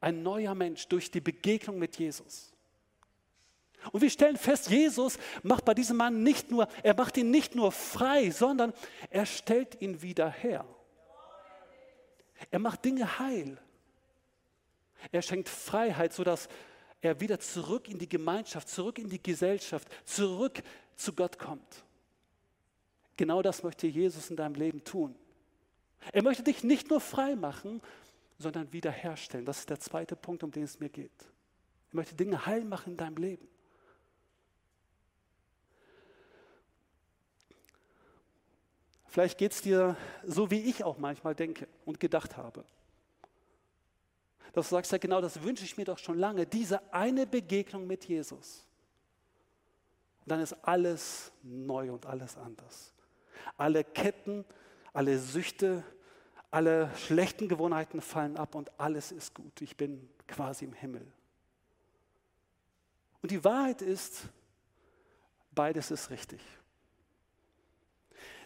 Ein 0.00 0.22
neuer 0.22 0.54
Mensch 0.54 0.86
durch 0.88 1.10
die 1.10 1.20
Begegnung 1.20 1.78
mit 1.78 1.98
Jesus. 1.98 2.52
Und 3.92 4.00
wir 4.00 4.10
stellen 4.10 4.36
fest, 4.36 4.70
Jesus 4.70 5.18
macht 5.42 5.64
bei 5.64 5.74
diesem 5.74 5.96
Mann 5.96 6.22
nicht 6.22 6.50
nur, 6.50 6.68
er 6.82 6.94
macht 6.94 7.16
ihn 7.16 7.30
nicht 7.30 7.54
nur 7.54 7.72
frei, 7.72 8.30
sondern 8.30 8.72
er 9.10 9.24
stellt 9.24 9.80
ihn 9.80 10.02
wieder 10.02 10.30
her. 10.30 10.64
Er 12.50 12.58
macht 12.58 12.84
Dinge 12.84 13.18
heil. 13.18 13.58
Er 15.12 15.22
schenkt 15.22 15.48
Freiheit, 15.48 16.12
sodass 16.12 16.48
er 17.00 17.20
wieder 17.20 17.38
zurück 17.38 17.88
in 17.88 17.98
die 17.98 18.08
Gemeinschaft, 18.08 18.68
zurück 18.68 18.98
in 18.98 19.08
die 19.08 19.22
Gesellschaft, 19.22 19.88
zurück 20.04 20.62
zu 20.96 21.12
Gott 21.12 21.38
kommt. 21.38 21.84
Genau 23.16 23.42
das 23.42 23.62
möchte 23.62 23.86
Jesus 23.86 24.30
in 24.30 24.36
deinem 24.36 24.54
Leben 24.54 24.82
tun. 24.82 25.14
Er 26.12 26.22
möchte 26.22 26.42
dich 26.42 26.64
nicht 26.64 26.90
nur 26.90 27.00
frei 27.00 27.36
machen, 27.36 27.82
sondern 28.38 28.72
wiederherstellen. 28.72 29.44
Das 29.44 29.60
ist 29.60 29.70
der 29.70 29.80
zweite 29.80 30.16
Punkt, 30.16 30.42
um 30.42 30.50
den 30.50 30.62
es 30.62 30.80
mir 30.80 30.88
geht. 30.88 31.22
Er 31.92 31.96
möchte 31.96 32.14
Dinge 32.14 32.46
heil 32.46 32.64
machen 32.64 32.92
in 32.92 32.96
deinem 32.96 33.16
Leben. 33.16 33.48
Vielleicht 39.08 39.38
geht 39.38 39.52
es 39.52 39.62
dir 39.62 39.96
so, 40.22 40.50
wie 40.50 40.60
ich 40.60 40.84
auch 40.84 40.98
manchmal 40.98 41.34
denke 41.34 41.66
und 41.84 41.98
gedacht 41.98 42.36
habe. 42.36 42.64
Dass 44.52 44.68
du 44.68 44.74
sagst, 44.74 44.92
ja 44.92 44.98
genau, 44.98 45.20
das 45.20 45.42
wünsche 45.42 45.64
ich 45.64 45.76
mir 45.76 45.84
doch 45.84 45.98
schon 45.98 46.18
lange, 46.18 46.46
diese 46.46 46.92
eine 46.92 47.26
Begegnung 47.26 47.86
mit 47.86 48.04
Jesus. 48.04 48.66
Und 50.20 50.32
dann 50.32 50.40
ist 50.40 50.52
alles 50.62 51.32
neu 51.42 51.90
und 51.90 52.06
alles 52.06 52.36
anders. 52.36 52.92
Alle 53.56 53.82
Ketten, 53.82 54.44
alle 54.98 55.16
Süchte, 55.20 55.84
alle 56.50 56.90
schlechten 56.96 57.46
Gewohnheiten 57.46 58.00
fallen 58.00 58.36
ab 58.36 58.56
und 58.56 58.80
alles 58.80 59.12
ist 59.12 59.32
gut. 59.32 59.62
Ich 59.62 59.76
bin 59.76 60.10
quasi 60.26 60.64
im 60.64 60.72
Himmel. 60.72 61.06
Und 63.22 63.30
die 63.30 63.44
Wahrheit 63.44 63.80
ist, 63.80 64.22
beides 65.52 65.92
ist 65.92 66.10
richtig. 66.10 66.40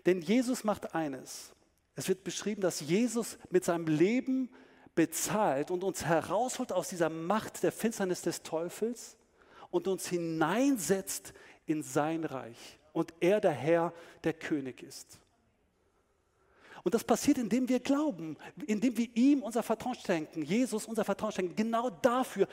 Denn 0.05 0.21
Jesus 0.21 0.63
macht 0.63 0.95
eines. 0.95 1.55
Es 1.95 2.07
wird 2.07 2.23
beschrieben, 2.23 2.61
dass 2.61 2.81
Jesus 2.81 3.39
mit 3.49 3.65
seinem 3.65 3.87
Leben 3.87 4.51
bezahlt 4.95 5.71
und 5.71 5.83
uns 5.83 6.05
herausholt 6.05 6.71
aus 6.71 6.91
dieser 6.91 7.09
Macht 7.09 7.63
der 7.63 7.73
Finsternis 7.73 8.21
des 8.21 8.43
Teufels 8.43 9.17
und 9.71 9.89
uns 9.89 10.07
hineinsetzt 10.07 11.33
in 11.65 11.83
sein 11.83 12.25
Reich. 12.25 12.79
Und 12.93 13.15
er 13.21 13.41
der 13.41 13.53
Herr, 13.53 13.95
der 14.23 14.35
König 14.35 14.83
ist. 14.83 15.22
Und 16.85 16.95
das 16.95 17.05
passiert, 17.05 17.39
indem 17.39 17.69
wir 17.69 17.81
glauben, 17.81 18.37
indem 18.67 18.97
wir 18.97 19.09
ihm 19.15 19.43
unser 19.43 19.63
Vertrauen 19.63 19.95
schenken, 19.95 20.43
Jesus 20.43 20.87
unser 20.87 21.05
Vertrauen 21.05 21.33
schenken. 21.33 21.55
Genau 21.55 21.91
dafür 21.91 22.49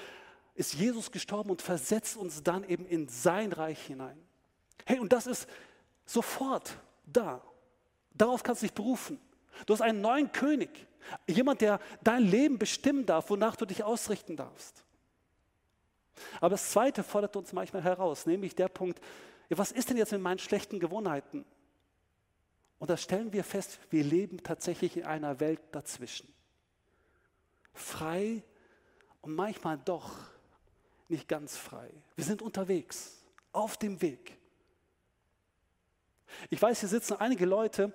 ist 0.54 0.74
Jesus 0.74 1.12
gestorben 1.12 1.50
und 1.50 1.62
versetzt 1.62 2.18
uns 2.18 2.44
dann 2.44 2.64
eben 2.64 2.86
in 2.86 3.08
sein 3.08 3.52
Reich 3.54 3.82
hinein. 3.88 4.18
Hey, 4.86 5.00
und 5.00 5.12
das 5.14 5.26
ist 5.26 5.48
sofort 6.06 6.78
da. 7.06 7.42
Darauf 8.14 8.44
kannst 8.44 8.62
du 8.62 8.68
dich 8.68 8.74
berufen. 8.74 9.20
Du 9.66 9.74
hast 9.74 9.82
einen 9.82 10.02
neuen 10.02 10.32
König, 10.32 10.70
jemand, 11.28 11.62
der 11.62 11.80
dein 12.04 12.24
Leben 12.24 12.60
bestimmen 12.60 13.06
darf, 13.06 13.30
wonach 13.30 13.56
du 13.56 13.66
dich 13.66 13.84
ausrichten 13.84 14.36
darfst. 14.36 14.84
Aber 16.40 16.50
das 16.50 16.70
Zweite 16.72 17.04
fordert 17.04 17.36
uns 17.36 17.54
manchmal 17.54 17.84
heraus, 17.84 18.26
nämlich 18.26 18.56
der 18.56 18.68
Punkt, 18.68 19.00
was 19.50 19.72
ist 19.72 19.90
denn 19.90 19.98
jetzt 19.98 20.12
mit 20.12 20.22
meinen 20.22 20.40
schlechten 20.40 20.80
Gewohnheiten? 20.80 21.46
Und 22.80 22.90
da 22.90 22.98
stellen 22.98 23.34
wir 23.34 23.44
fest, 23.44 23.80
wir 23.90 24.04
leben 24.04 24.42
tatsächlich 24.42 24.98
in 24.98 25.04
einer 25.04 25.40
Welt 25.40 25.60
dazwischen. 25.72 26.34
Frei 27.74 28.44
und 29.22 29.36
manchmal 29.36 29.78
doch 29.78 30.12
nicht 31.10 31.28
ganz 31.28 31.58
frei. 31.58 31.90
Wir 32.16 32.24
sind 32.24 32.42
unterwegs, 32.42 33.18
auf 33.52 33.78
dem 33.78 34.02
Weg. 34.02 34.38
Ich 36.50 36.62
weiß, 36.62 36.80
hier 36.80 36.90
sitzen 36.90 37.16
einige 37.16 37.46
Leute, 37.46 37.94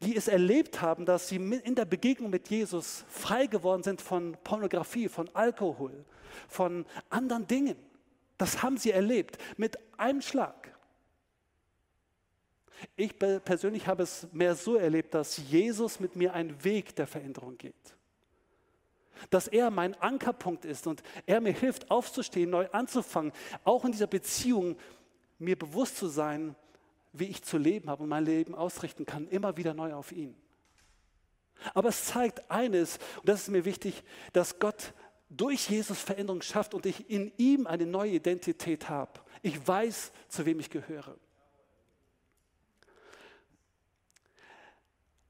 die 0.00 0.16
es 0.16 0.28
erlebt 0.28 0.80
haben, 0.80 1.06
dass 1.06 1.28
sie 1.28 1.36
in 1.36 1.74
der 1.74 1.84
Begegnung 1.84 2.30
mit 2.30 2.48
Jesus 2.48 3.04
frei 3.08 3.46
geworden 3.46 3.82
sind 3.82 4.00
von 4.00 4.36
Pornografie, 4.42 5.08
von 5.08 5.28
Alkohol, 5.34 6.04
von 6.48 6.86
anderen 7.10 7.46
Dingen. 7.46 7.76
Das 8.36 8.62
haben 8.62 8.76
sie 8.76 8.90
erlebt 8.90 9.38
mit 9.56 9.78
einem 9.98 10.20
Schlag. 10.20 10.73
Ich 12.96 13.18
persönlich 13.18 13.86
habe 13.86 14.02
es 14.02 14.26
mehr 14.32 14.54
so 14.54 14.76
erlebt, 14.76 15.14
dass 15.14 15.38
Jesus 15.38 16.00
mit 16.00 16.16
mir 16.16 16.34
einen 16.34 16.62
Weg 16.64 16.94
der 16.96 17.06
Veränderung 17.06 17.56
geht. 17.56 17.74
Dass 19.30 19.48
er 19.48 19.70
mein 19.70 19.94
Ankerpunkt 19.94 20.64
ist 20.64 20.86
und 20.86 21.02
er 21.26 21.40
mir 21.40 21.52
hilft, 21.52 21.90
aufzustehen, 21.90 22.50
neu 22.50 22.68
anzufangen, 22.72 23.32
auch 23.64 23.84
in 23.84 23.92
dieser 23.92 24.06
Beziehung 24.06 24.76
mir 25.38 25.56
bewusst 25.56 25.96
zu 25.96 26.08
sein, 26.08 26.54
wie 27.12 27.26
ich 27.26 27.42
zu 27.42 27.58
leben 27.58 27.88
habe 27.88 28.02
und 28.02 28.08
mein 28.08 28.24
Leben 28.24 28.54
ausrichten 28.54 29.06
kann, 29.06 29.28
immer 29.28 29.56
wieder 29.56 29.72
neu 29.72 29.94
auf 29.94 30.10
ihn. 30.12 30.34
Aber 31.72 31.88
es 31.88 32.06
zeigt 32.06 32.50
eines, 32.50 32.98
und 33.18 33.28
das 33.28 33.42
ist 33.42 33.48
mir 33.48 33.64
wichtig, 33.64 34.02
dass 34.32 34.58
Gott 34.58 34.92
durch 35.30 35.70
Jesus 35.70 36.00
Veränderung 36.00 36.42
schafft 36.42 36.74
und 36.74 36.86
ich 36.86 37.08
in 37.08 37.32
ihm 37.36 37.66
eine 37.66 37.86
neue 37.86 38.12
Identität 38.12 38.88
habe. 38.88 39.20
Ich 39.42 39.66
weiß, 39.66 40.12
zu 40.28 40.44
wem 40.44 40.60
ich 40.60 40.70
gehöre. 40.70 41.16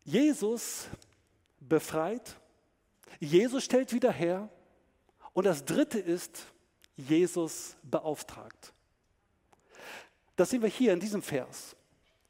Jesus 0.04 0.86
befreit, 1.60 2.36
Jesus 3.20 3.64
stellt 3.64 3.92
wieder 3.92 4.12
her 4.12 4.48
und 5.32 5.44
das 5.44 5.64
Dritte 5.64 5.98
ist, 5.98 6.46
Jesus 6.96 7.76
beauftragt. 7.82 8.72
Das 10.36 10.50
sehen 10.50 10.62
wir 10.62 10.68
hier 10.68 10.92
in 10.92 11.00
diesem 11.00 11.22
Vers. 11.22 11.76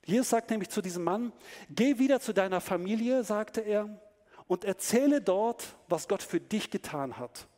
Jesus 0.05 0.29
sagt 0.29 0.51
nämlich 0.51 0.69
zu 0.69 0.83
diesem 0.83 1.05
Mann, 1.05 1.33
geh 1.71 1.99
wieder 1.99 2.21
zu 2.21 2.33
deiner 2.33 2.61
Familie, 2.61 3.25
sagte 3.25 3.61
er, 3.61 4.01
und 4.47 4.65
erzähle 4.65 5.23
dort, 5.23 5.77
was 5.89 6.07
Gott 6.07 6.23
für 6.23 6.41
dich 6.41 6.71
getan 6.71 7.17
hat. 7.19 7.49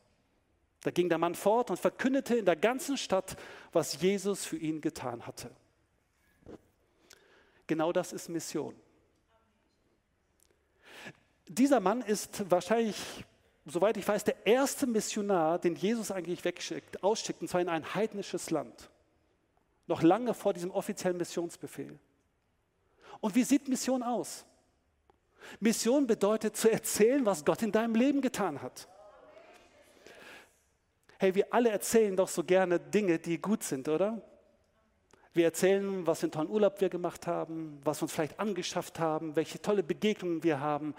Da 0.83 0.93
ging 0.93 1.09
der 1.09 1.19
Mann 1.19 1.35
fort 1.35 1.71
und 1.71 1.79
verkündete 1.79 2.37
in 2.37 2.45
der 2.45 2.55
ganzen 2.55 2.97
Stadt, 2.97 3.37
was 3.73 4.01
Jesus 4.01 4.45
für 4.45 4.57
ihn 4.57 4.81
getan 4.81 5.27
hatte. 5.27 5.51
Genau 7.67 7.93
das 7.93 8.13
ist 8.13 8.29
Mission. 8.29 8.77
Dieser 11.49 11.81
Mann 11.81 12.03
ist 12.03 12.51
wahrscheinlich, 12.51 12.97
soweit 13.65 13.97
ich 13.97 14.07
weiß, 14.07 14.25
der 14.25 14.47
erste 14.47 14.87
Missionar, 14.87 15.59
den 15.59 15.77
Jesus 15.77 16.11
eigentlich 16.11 16.45
wegschickt, 16.45 17.03
ausschickt, 17.03 17.41
und 17.41 17.49
zwar 17.49 17.61
in 17.61 17.69
ein 17.69 17.95
heidnisches 17.95 18.51
Land. 18.51 18.91
Noch 19.87 20.03
lange 20.03 20.35
vor 20.35 20.53
diesem 20.53 20.71
offiziellen 20.73 21.17
Missionsbefehl. 21.17 21.99
Und 23.21 23.35
wie 23.35 23.45
sieht 23.45 23.69
Mission 23.69 24.03
aus? 24.03 24.45
Mission 25.61 26.07
bedeutet 26.07 26.57
zu 26.57 26.71
erzählen, 26.71 27.25
was 27.25 27.45
Gott 27.45 27.63
in 27.63 27.71
deinem 27.71 27.95
Leben 27.95 28.21
getan 28.21 28.61
hat. 28.63 28.89
Hey, 31.19 31.35
wir 31.35 31.55
alle 31.55 31.71
erzählen 31.71 32.17
doch 32.17 32.29
so 32.29 32.45
gerne 32.45 32.79
Dinge, 32.79 33.19
die 33.19 33.41
gut 33.41 33.63
sind, 33.63 33.89
oder? 33.89 34.21
Wir 35.33 35.45
erzählen, 35.45 36.07
was 36.07 36.21
für 36.21 36.27
einen 36.27 36.33
tollen 36.33 36.51
Urlaub 36.51 36.81
wir 36.81 36.89
gemacht 36.89 37.27
haben, 37.27 37.79
was 37.85 38.01
wir 38.01 38.05
uns 38.05 38.13
vielleicht 38.13 38.41
angeschafft 38.41 38.99
haben, 38.99 39.37
welche 39.37 39.61
tolle 39.61 39.83
Begegnungen 39.83 40.43
wir 40.43 40.61
haben. 40.61 40.95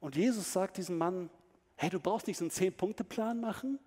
Und 0.00 0.16
Jesus 0.16 0.52
sagt 0.52 0.76
diesem 0.76 0.98
Mann, 0.98 1.30
hey, 1.76 1.90
du 1.90 2.00
brauchst 2.00 2.26
nicht 2.26 2.38
so 2.38 2.44
einen 2.44 2.50
Zehn-Punkte-Plan 2.50 3.40
machen, 3.40 3.78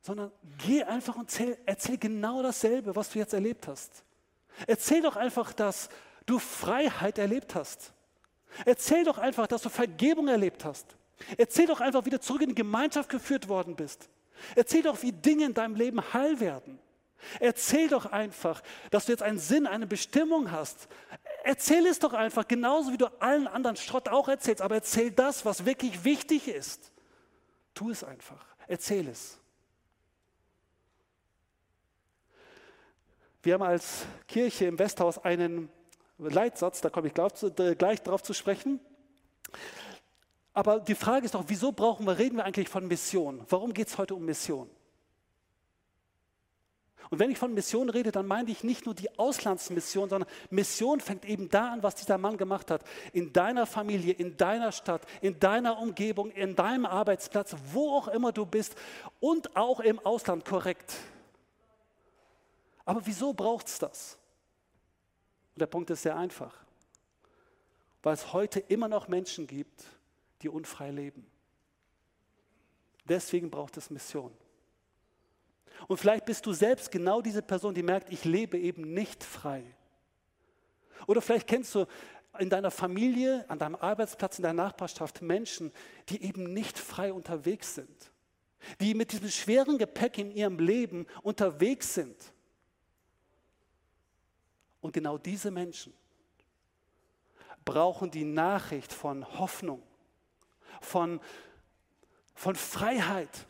sondern 0.00 0.32
geh 0.58 0.82
einfach 0.84 1.16
und 1.16 1.24
erzähl, 1.24 1.58
erzähl 1.66 1.98
genau 1.98 2.42
dasselbe, 2.42 2.94
was 2.94 3.10
du 3.10 3.18
jetzt 3.18 3.34
erlebt 3.34 3.68
hast. 3.68 4.04
Erzähl 4.66 5.02
doch 5.02 5.16
einfach, 5.16 5.52
dass 5.52 5.88
du 6.26 6.38
Freiheit 6.38 7.18
erlebt 7.18 7.54
hast. 7.54 7.92
Erzähl 8.64 9.04
doch 9.04 9.18
einfach, 9.18 9.46
dass 9.46 9.62
du 9.62 9.68
Vergebung 9.68 10.28
erlebt 10.28 10.64
hast. 10.64 10.96
Erzähl 11.36 11.66
doch 11.66 11.80
einfach, 11.80 12.04
wie 12.04 12.10
du 12.10 12.20
zurück 12.20 12.42
in 12.42 12.50
die 12.50 12.54
Gemeinschaft 12.54 13.08
geführt 13.08 13.48
worden 13.48 13.76
bist. 13.76 14.08
Erzähl 14.54 14.82
doch, 14.82 15.02
wie 15.02 15.12
Dinge 15.12 15.46
in 15.46 15.54
deinem 15.54 15.74
Leben 15.74 16.00
heil 16.12 16.40
werden. 16.40 16.78
Erzähl 17.40 17.88
doch 17.88 18.06
einfach, 18.06 18.62
dass 18.90 19.06
du 19.06 19.12
jetzt 19.12 19.22
einen 19.22 19.38
Sinn, 19.38 19.66
eine 19.66 19.86
Bestimmung 19.86 20.52
hast. 20.52 20.88
Erzähl 21.44 21.86
es 21.86 21.98
doch 21.98 22.12
einfach, 22.12 22.46
genauso 22.46 22.92
wie 22.92 22.98
du 22.98 23.06
allen 23.20 23.46
anderen 23.46 23.76
Schrott 23.76 24.08
auch 24.08 24.28
erzählst, 24.28 24.60
aber 24.60 24.76
erzähl 24.76 25.10
das, 25.10 25.44
was 25.44 25.64
wirklich 25.64 26.04
wichtig 26.04 26.48
ist. 26.48 26.92
Tu 27.74 27.90
es 27.90 28.04
einfach. 28.04 28.44
Erzähl 28.66 29.08
es. 29.08 29.38
Wir 33.42 33.54
haben 33.54 33.62
als 33.62 34.04
Kirche 34.26 34.66
im 34.66 34.78
Westhaus 34.78 35.18
einen 35.18 35.70
Leitsatz, 36.18 36.80
da 36.80 36.90
komme 36.90 37.08
ich 37.08 37.14
gleich 37.14 38.02
drauf 38.02 38.22
zu 38.22 38.34
sprechen. 38.34 38.80
Aber 40.52 40.80
die 40.80 40.96
Frage 40.96 41.24
ist 41.24 41.34
doch, 41.34 41.44
wieso 41.46 41.70
brauchen 41.70 42.04
wir, 42.04 42.18
reden 42.18 42.36
wir 42.36 42.44
eigentlich 42.44 42.68
von 42.68 42.86
Mission? 42.88 43.46
Warum 43.48 43.72
geht 43.72 43.86
es 43.86 43.96
heute 43.96 44.16
um 44.16 44.24
Mission? 44.24 44.68
Und 47.10 47.18
wenn 47.20 47.30
ich 47.30 47.38
von 47.38 47.54
Mission 47.54 47.88
rede, 47.88 48.12
dann 48.12 48.26
meine 48.26 48.50
ich 48.50 48.64
nicht 48.64 48.84
nur 48.84 48.94
die 48.94 49.18
Auslandsmission, 49.18 50.10
sondern 50.10 50.28
Mission 50.50 51.00
fängt 51.00 51.24
eben 51.24 51.48
da 51.48 51.72
an, 51.72 51.82
was 51.82 51.94
dieser 51.94 52.18
Mann 52.18 52.36
gemacht 52.36 52.70
hat. 52.70 52.82
In 53.12 53.32
deiner 53.32 53.64
Familie, 53.66 54.12
in 54.12 54.36
deiner 54.36 54.72
Stadt, 54.72 55.02
in 55.22 55.40
deiner 55.40 55.78
Umgebung, 55.78 56.30
in 56.30 56.54
deinem 56.54 56.84
Arbeitsplatz, 56.84 57.56
wo 57.72 57.92
auch 57.92 58.08
immer 58.08 58.32
du 58.32 58.44
bist 58.44 58.74
und 59.20 59.56
auch 59.56 59.80
im 59.80 59.98
Ausland 60.00 60.44
korrekt. 60.44 60.96
Aber 62.84 63.04
wieso 63.06 63.32
braucht 63.32 63.68
es 63.68 63.78
das? 63.78 64.18
Und 65.54 65.60
der 65.60 65.66
Punkt 65.66 65.88
ist 65.90 66.02
sehr 66.02 66.16
einfach. 66.16 66.54
Weil 68.02 68.14
es 68.14 68.32
heute 68.32 68.60
immer 68.60 68.88
noch 68.88 69.08
Menschen 69.08 69.46
gibt, 69.46 69.84
die 70.42 70.48
unfrei 70.48 70.90
leben. 70.90 71.26
Deswegen 73.06 73.50
braucht 73.50 73.76
es 73.78 73.88
Mission. 73.90 74.32
Und 75.86 75.98
vielleicht 75.98 76.24
bist 76.24 76.44
du 76.46 76.52
selbst 76.52 76.90
genau 76.90 77.22
diese 77.22 77.42
Person, 77.42 77.74
die 77.74 77.82
merkt, 77.82 78.10
ich 78.10 78.24
lebe 78.24 78.58
eben 78.58 78.92
nicht 78.92 79.22
frei. 79.22 79.62
Oder 81.06 81.22
vielleicht 81.22 81.46
kennst 81.46 81.74
du 81.74 81.86
in 82.38 82.50
deiner 82.50 82.70
Familie, 82.70 83.44
an 83.48 83.58
deinem 83.58 83.76
Arbeitsplatz, 83.76 84.38
in 84.38 84.42
deiner 84.42 84.64
Nachbarschaft 84.64 85.22
Menschen, 85.22 85.72
die 86.08 86.22
eben 86.22 86.52
nicht 86.52 86.78
frei 86.78 87.12
unterwegs 87.12 87.74
sind. 87.74 88.12
Die 88.80 88.94
mit 88.94 89.12
diesem 89.12 89.30
schweren 89.30 89.78
Gepäck 89.78 90.18
in 90.18 90.30
ihrem 90.30 90.58
Leben 90.58 91.06
unterwegs 91.22 91.94
sind. 91.94 92.16
Und 94.80 94.92
genau 94.92 95.18
diese 95.18 95.50
Menschen 95.50 95.92
brauchen 97.64 98.10
die 98.10 98.24
Nachricht 98.24 98.92
von 98.92 99.26
Hoffnung, 99.38 99.82
von, 100.80 101.20
von 102.34 102.54
Freiheit, 102.54 103.46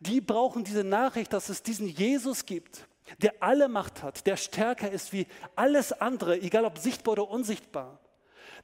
die 0.00 0.20
brauchen 0.20 0.64
diese 0.64 0.82
Nachricht, 0.82 1.32
dass 1.32 1.48
es 1.50 1.62
diesen 1.62 1.86
Jesus 1.86 2.46
gibt, 2.46 2.88
der 3.18 3.34
alle 3.40 3.68
Macht 3.68 4.02
hat, 4.02 4.26
der 4.26 4.36
stärker 4.36 4.90
ist 4.90 5.12
wie 5.12 5.26
alles 5.56 5.92
andere, 5.92 6.40
egal 6.40 6.64
ob 6.64 6.78
sichtbar 6.78 7.12
oder 7.12 7.28
unsichtbar, 7.28 8.00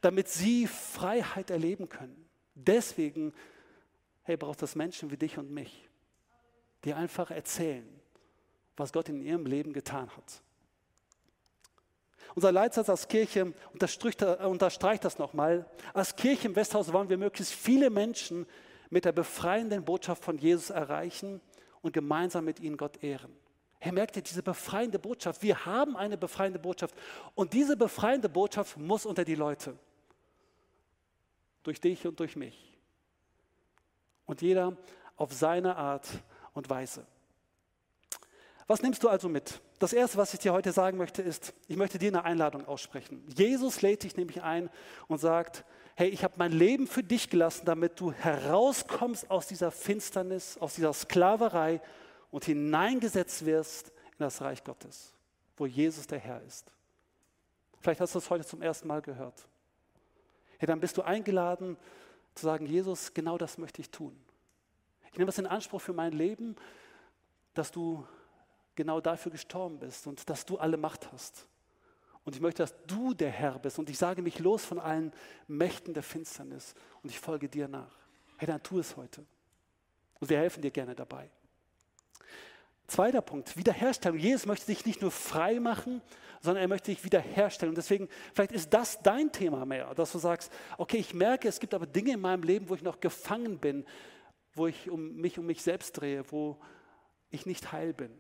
damit 0.01 0.29
sie 0.29 0.67
Freiheit 0.67 1.51
erleben 1.51 1.89
können. 1.89 2.29
Deswegen, 2.55 3.35
hey, 4.23 4.37
braucht 4.37 4.63
es 4.63 4.75
Menschen 4.75 5.11
wie 5.11 5.17
dich 5.17 5.37
und 5.37 5.51
mich, 5.51 5.89
die 6.85 6.95
einfach 6.95 7.31
erzählen, 7.31 7.87
was 8.77 8.93
Gott 8.93 9.09
in 9.09 9.21
ihrem 9.21 9.45
Leben 9.45 9.73
getan 9.73 10.09
hat. 10.17 10.43
Unser 12.35 12.53
Leitsatz 12.53 12.89
als 12.89 13.09
Kirche 13.09 13.53
unterstreicht 13.73 15.05
das 15.05 15.19
nochmal. 15.19 15.67
Als 15.95 16.17
Kirche 16.17 16.49
im 16.49 16.57
Westhaus 16.57 16.93
wollen 16.93 17.09
wir 17.09 17.19
möglichst 17.19 17.53
viele 17.53 17.89
Menschen 17.89 18.47
mit 18.91 19.05
der 19.05 19.13
befreienden 19.13 19.85
Botschaft 19.85 20.25
von 20.25 20.39
Jesus 20.39 20.71
erreichen 20.71 21.41
und 21.83 21.93
gemeinsam 21.93 22.45
mit 22.45 22.61
ihnen 22.61 22.77
Gott 22.77 23.03
ehren. 23.03 23.33
Herr, 23.79 23.93
merkt 23.93 24.17
ihr 24.17 24.23
diese 24.23 24.43
befreiende 24.43 24.99
Botschaft? 24.99 25.43
Wir 25.43 25.67
haben 25.67 25.97
eine 25.97 26.17
befreiende 26.17 26.59
Botschaft 26.59 26.95
und 27.35 27.53
diese 27.53 27.77
befreiende 27.77 28.29
Botschaft 28.29 28.77
muss 28.77 29.07
unter 29.07 29.25
die 29.25 29.35
Leute. 29.35 29.79
Durch 31.63 31.81
dich 31.81 32.07
und 32.07 32.19
durch 32.19 32.37
mich. 32.37 32.79
Und 34.25 34.41
jeder 34.43 34.77
auf 35.17 35.33
seine 35.33 35.77
Art 35.77 36.07
und 36.55 36.69
Weise. 36.71 37.07
Was 38.67 38.83
nimmst 38.83 39.03
du 39.03 39.09
also 39.09 39.29
mit? 39.29 39.61
Das 39.79 39.93
Erste, 39.93 40.17
was 40.17 40.35
ich 40.35 40.41
dir 40.41 40.53
heute 40.53 40.73
sagen 40.73 40.99
möchte, 40.99 41.23
ist, 41.23 41.55
ich 41.69 41.77
möchte 41.77 41.99
dir 41.99 42.09
eine 42.09 42.25
Einladung 42.25 42.67
aussprechen. 42.67 43.25
Jesus 43.37 43.83
lädt 43.83 44.03
dich 44.03 44.17
nämlich 44.17 44.43
ein 44.43 44.71
und 45.07 45.19
sagt, 45.19 45.65
hey, 45.97 46.11
ich 46.11 46.23
habe 46.23 46.35
mein 46.37 46.53
Leben 46.53 46.87
für 46.87 47.03
dich 47.03 47.31
gelassen, 47.31 47.65
damit 47.65 47.99
du 47.99 48.13
herauskommst 48.13 49.31
aus 49.31 49.47
dieser 49.47 49.71
Finsternis, 49.71 50.59
aus 50.59 50.75
dieser 50.75 50.93
Sklaverei 50.93 51.81
und 52.31 52.45
hineingesetzt 52.45 53.47
wirst 53.47 53.89
in 53.89 54.19
das 54.19 54.43
Reich 54.43 54.63
Gottes, 54.63 55.15
wo 55.57 55.65
Jesus 55.67 56.07
der 56.07 56.19
Herr 56.19 56.43
ist. 56.43 56.71
Vielleicht 57.81 58.01
hast 58.01 58.15
du 58.15 58.19
es 58.19 58.29
heute 58.29 58.45
zum 58.45 58.61
ersten 58.61 58.87
Mal 58.87 59.01
gehört. 59.01 59.49
Hey, 60.59 60.67
dann 60.67 60.81
bist 60.81 60.99
du 60.99 61.03
eingeladen 61.03 61.79
zu 62.35 62.45
sagen, 62.45 62.67
Jesus, 62.67 63.15
genau 63.15 63.39
das 63.39 63.57
möchte 63.57 63.81
ich 63.81 63.91
tun. 63.91 64.15
Ich 65.13 65.19
nehme 65.19 65.31
es 65.31 65.39
in 65.39 65.47
Anspruch 65.47 65.81
für 65.81 65.95
mein 65.95 66.13
Leben, 66.13 66.57
dass 67.55 67.73
du 67.73 68.07
genau 68.75 69.01
dafür 69.01 69.33
gestorben 69.33 69.79
bist 69.79 70.07
und 70.07 70.29
dass 70.29 70.45
du 70.45 70.59
alle 70.59 70.77
Macht 70.77 71.11
hast. 71.11 71.47
Und 72.27 72.35
ich 72.35 72.41
möchte, 72.43 72.65
dass 72.65 72.75
du 72.89 73.15
der 73.15 73.31
Herr 73.31 73.57
bist. 73.61 73.79
Und 73.79 73.89
ich 73.89 73.97
sage 73.97 74.21
mich 74.21 74.41
los 74.41 74.65
von 74.65 74.81
allen 74.81 75.13
Mächten 75.47 75.95
der 75.95 76.03
Finsternis. 76.03 76.75
Und 77.05 77.11
ich 77.11 77.21
folge 77.21 77.49
dir 77.49 77.69
nach. 77.69 77.97
Hey, 78.37 78.49
dann 78.49 78.61
tu 78.61 78.81
es 78.81 78.97
heute. 78.97 79.25
Und 80.19 80.29
wir 80.29 80.39
helfen 80.39 80.61
dir 80.61 80.73
gerne 80.73 80.97
dabei. 80.97 81.31
Zweiter 82.89 83.23
Punkt, 83.23 83.57
Wiederherstellung. 83.57 84.19
Jesus 84.19 84.45
möchte 84.45 84.67
dich 84.67 84.85
nicht 84.85 85.03
nur 85.03 85.13
frei 85.13 85.61
machen, 85.61 86.03
sondern 86.41 86.63
er 86.63 86.69
möchte 86.69 86.91
dich 86.91 87.05
wiederherstellen. 87.05 87.71
Und 87.71 87.79
deswegen, 87.79 88.09
vielleicht 88.35 88.51
ist 88.51 88.75
das 88.75 89.01
dein 89.03 89.31
Thema 89.31 89.65
mehr, 89.65 89.95
dass 89.95 90.11
du 90.11 90.19
sagst, 90.19 90.53
okay, 90.79 90.97
ich 90.97 91.15
merke, 91.15 91.47
es 91.47 91.61
gibt 91.61 91.75
aber 91.75 91.87
Dinge 91.87 92.15
in 92.15 92.21
meinem 92.21 92.43
Leben, 92.43 92.69
wo 92.69 92.75
ich 92.75 92.83
noch 92.83 92.99
gefangen 92.99 93.59
bin, 93.59 93.85
wo 94.55 94.67
ich 94.67 94.91
um 94.91 95.15
mich 95.15 95.39
um 95.39 95.47
mich 95.47 95.63
selbst 95.63 95.93
drehe, 95.93 96.25
wo 96.33 96.59
ich 97.31 97.47
nicht 97.47 97.71
heil 97.71 97.93
bin. 97.93 98.11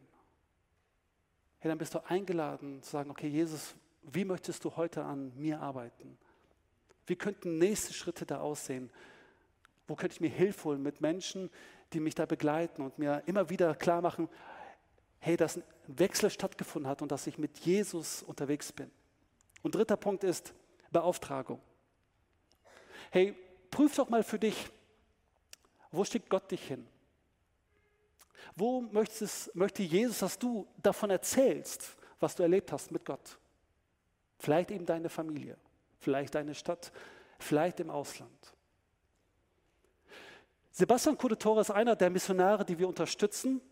Hey, 1.58 1.70
dann 1.70 1.78
bist 1.78 1.94
du 1.94 2.04
eingeladen 2.08 2.82
zu 2.82 2.90
sagen, 2.90 3.10
okay, 3.10 3.26
Jesus, 3.26 3.74
wie 4.06 4.24
möchtest 4.24 4.64
du 4.64 4.76
heute 4.76 5.04
an 5.04 5.32
mir 5.36 5.60
arbeiten? 5.60 6.16
Wie 7.06 7.16
könnten 7.16 7.58
nächste 7.58 7.92
Schritte 7.92 8.24
da 8.24 8.40
aussehen? 8.40 8.90
Wo 9.86 9.94
könnte 9.94 10.14
ich 10.14 10.20
mir 10.20 10.30
Hilfe 10.30 10.64
holen 10.64 10.82
mit 10.82 11.00
Menschen, 11.00 11.50
die 11.92 12.00
mich 12.00 12.14
da 12.14 12.26
begleiten 12.26 12.82
und 12.82 12.98
mir 12.98 13.22
immer 13.26 13.50
wieder 13.50 13.74
klar 13.74 14.00
machen, 14.00 14.28
hey, 15.18 15.36
dass 15.36 15.56
ein 15.56 15.64
Wechsel 15.86 16.30
stattgefunden 16.30 16.90
hat 16.90 17.02
und 17.02 17.10
dass 17.12 17.26
ich 17.26 17.38
mit 17.38 17.58
Jesus 17.58 18.22
unterwegs 18.22 18.72
bin. 18.72 18.90
Und 19.62 19.74
dritter 19.74 19.96
Punkt 19.96 20.24
ist 20.24 20.54
Beauftragung. 20.90 21.60
Hey, 23.10 23.34
prüf 23.70 23.94
doch 23.96 24.08
mal 24.08 24.22
für 24.22 24.38
dich, 24.38 24.68
wo 25.90 26.04
schickt 26.04 26.28
Gott 26.28 26.50
dich 26.50 26.62
hin? 26.66 26.86
Wo 28.54 28.80
möchtest, 28.80 29.54
möchte 29.54 29.82
Jesus, 29.82 30.18
dass 30.20 30.38
du 30.38 30.66
davon 30.82 31.10
erzählst, 31.10 31.96
was 32.20 32.34
du 32.34 32.42
erlebt 32.42 32.72
hast 32.72 32.90
mit 32.90 33.04
Gott? 33.04 33.38
Vielleicht 34.38 34.70
eben 34.70 34.86
deine 34.86 35.08
Familie, 35.08 35.56
vielleicht 35.98 36.34
deine 36.34 36.54
Stadt, 36.54 36.92
vielleicht 37.38 37.80
im 37.80 37.90
Ausland. 37.90 38.30
Sebastian 40.72 41.16
Kudetore 41.16 41.62
ist 41.62 41.70
einer 41.70 41.96
der 41.96 42.10
Missionare, 42.10 42.64
die 42.64 42.78
wir 42.78 42.86
unterstützen. 42.86 43.62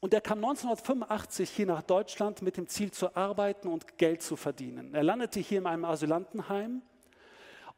Und 0.00 0.12
er 0.12 0.20
kam 0.20 0.38
1985 0.38 1.48
hier 1.48 1.66
nach 1.66 1.82
Deutschland 1.82 2.42
mit 2.42 2.56
dem 2.56 2.66
Ziel 2.66 2.90
zu 2.90 3.14
arbeiten 3.16 3.68
und 3.68 3.96
Geld 3.96 4.20
zu 4.20 4.36
verdienen. 4.36 4.92
Er 4.94 5.04
landete 5.04 5.40
hier 5.40 5.58
in 5.58 5.66
einem 5.66 5.84
Asylantenheim 5.84 6.82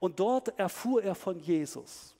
und 0.00 0.18
dort 0.18 0.58
erfuhr 0.58 1.02
er 1.02 1.14
von 1.14 1.38
Jesus. 1.38 2.16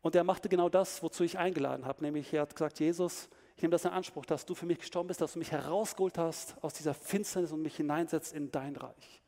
Und 0.00 0.16
er 0.16 0.24
machte 0.24 0.48
genau 0.48 0.68
das, 0.68 1.02
wozu 1.02 1.22
ich 1.22 1.38
eingeladen 1.38 1.86
habe, 1.86 2.02
nämlich 2.02 2.32
er 2.32 2.42
hat 2.42 2.56
gesagt, 2.56 2.80
Jesus, 2.80 3.28
ich 3.56 3.62
nehme 3.62 3.72
das 3.72 3.84
in 3.84 3.90
Anspruch, 3.90 4.24
dass 4.24 4.46
du 4.46 4.54
für 4.54 4.66
mich 4.66 4.78
gestorben 4.78 5.08
bist, 5.08 5.20
dass 5.20 5.34
du 5.34 5.38
mich 5.38 5.52
herausgeholt 5.52 6.18
hast 6.18 6.62
aus 6.62 6.74
dieser 6.74 6.94
Finsternis 6.94 7.52
und 7.52 7.62
mich 7.62 7.76
hineinsetzt 7.76 8.32
in 8.32 8.50
dein 8.50 8.76
Reich. 8.76 9.22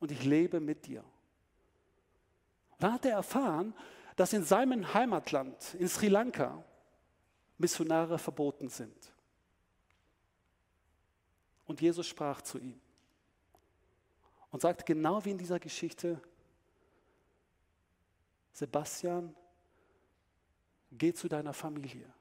Und 0.00 0.10
ich 0.10 0.24
lebe 0.24 0.60
mit 0.60 0.86
dir. 0.86 1.00
Und 2.72 2.82
dann 2.82 2.92
hat 2.92 3.04
er 3.04 3.12
erfahren, 3.12 3.74
dass 4.16 4.32
in 4.32 4.44
seinem 4.44 4.92
Heimatland, 4.94 5.74
in 5.74 5.88
Sri 5.88 6.08
Lanka, 6.08 6.62
Missionare 7.58 8.18
verboten 8.18 8.68
sind. 8.68 9.12
Und 11.66 11.80
Jesus 11.80 12.06
sprach 12.06 12.42
zu 12.42 12.58
ihm 12.58 12.78
und 14.50 14.60
sagte 14.60 14.84
genau 14.84 15.24
wie 15.24 15.30
in 15.30 15.38
dieser 15.38 15.58
Geschichte, 15.58 16.20
Sebastian, 18.52 19.34
geh 20.92 21.12
zu 21.12 21.28
deiner 21.28 21.54
Familie 21.54 22.12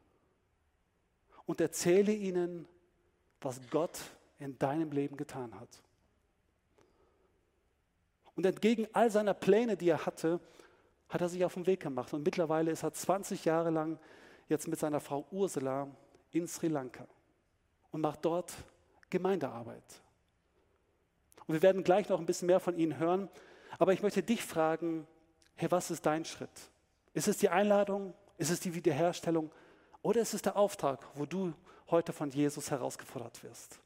und 1.45 1.61
erzähle 1.61 2.13
ihnen, 2.13 2.67
was 3.41 3.59
Gott 3.69 3.99
in 4.39 4.57
deinem 4.57 4.91
Leben 4.91 5.17
getan 5.17 5.59
hat. 5.59 5.69
Und 8.35 8.45
entgegen 8.45 8.87
all 8.93 9.11
seiner 9.11 9.33
Pläne, 9.33 9.77
die 9.77 9.89
er 9.89 10.05
hatte, 10.05 10.39
hat 11.09 11.21
er 11.21 11.29
sich 11.29 11.45
auf 11.45 11.53
den 11.53 11.67
Weg 11.67 11.81
gemacht. 11.81 12.13
Und 12.13 12.23
mittlerweile 12.23 12.71
ist 12.71 12.83
er 12.83 12.93
20 12.93 13.45
Jahre 13.45 13.69
lang 13.69 13.99
jetzt 14.49 14.67
mit 14.67 14.79
seiner 14.79 14.99
Frau 14.99 15.25
Ursula 15.31 15.87
in 16.31 16.47
Sri 16.47 16.67
Lanka 16.67 17.07
und 17.91 18.01
macht 18.01 18.25
dort 18.25 18.51
Gemeindearbeit. 19.09 20.01
Und 21.45 21.53
wir 21.53 21.61
werden 21.61 21.83
gleich 21.83 22.09
noch 22.09 22.19
ein 22.19 22.25
bisschen 22.25 22.47
mehr 22.47 22.59
von 22.59 22.77
Ihnen 22.77 22.97
hören. 22.97 23.29
Aber 23.77 23.93
ich 23.93 24.01
möchte 24.01 24.23
dich 24.23 24.43
fragen, 24.43 25.07
Herr, 25.55 25.71
was 25.71 25.91
ist 25.91 26.05
dein 26.05 26.25
Schritt? 26.25 26.49
Ist 27.13 27.27
es 27.27 27.37
die 27.37 27.49
Einladung? 27.49 28.13
Ist 28.37 28.49
es 28.49 28.59
die 28.59 28.73
Wiederherstellung? 28.73 29.51
Oder 30.03 30.21
ist 30.21 30.33
es 30.33 30.41
der 30.41 30.57
Auftrag, 30.57 30.99
wo 31.15 31.25
du 31.25 31.53
heute 31.89 32.13
von 32.13 32.29
Jesus 32.29 32.69
herausgefordert 32.69 33.41
wirst? 33.43 33.79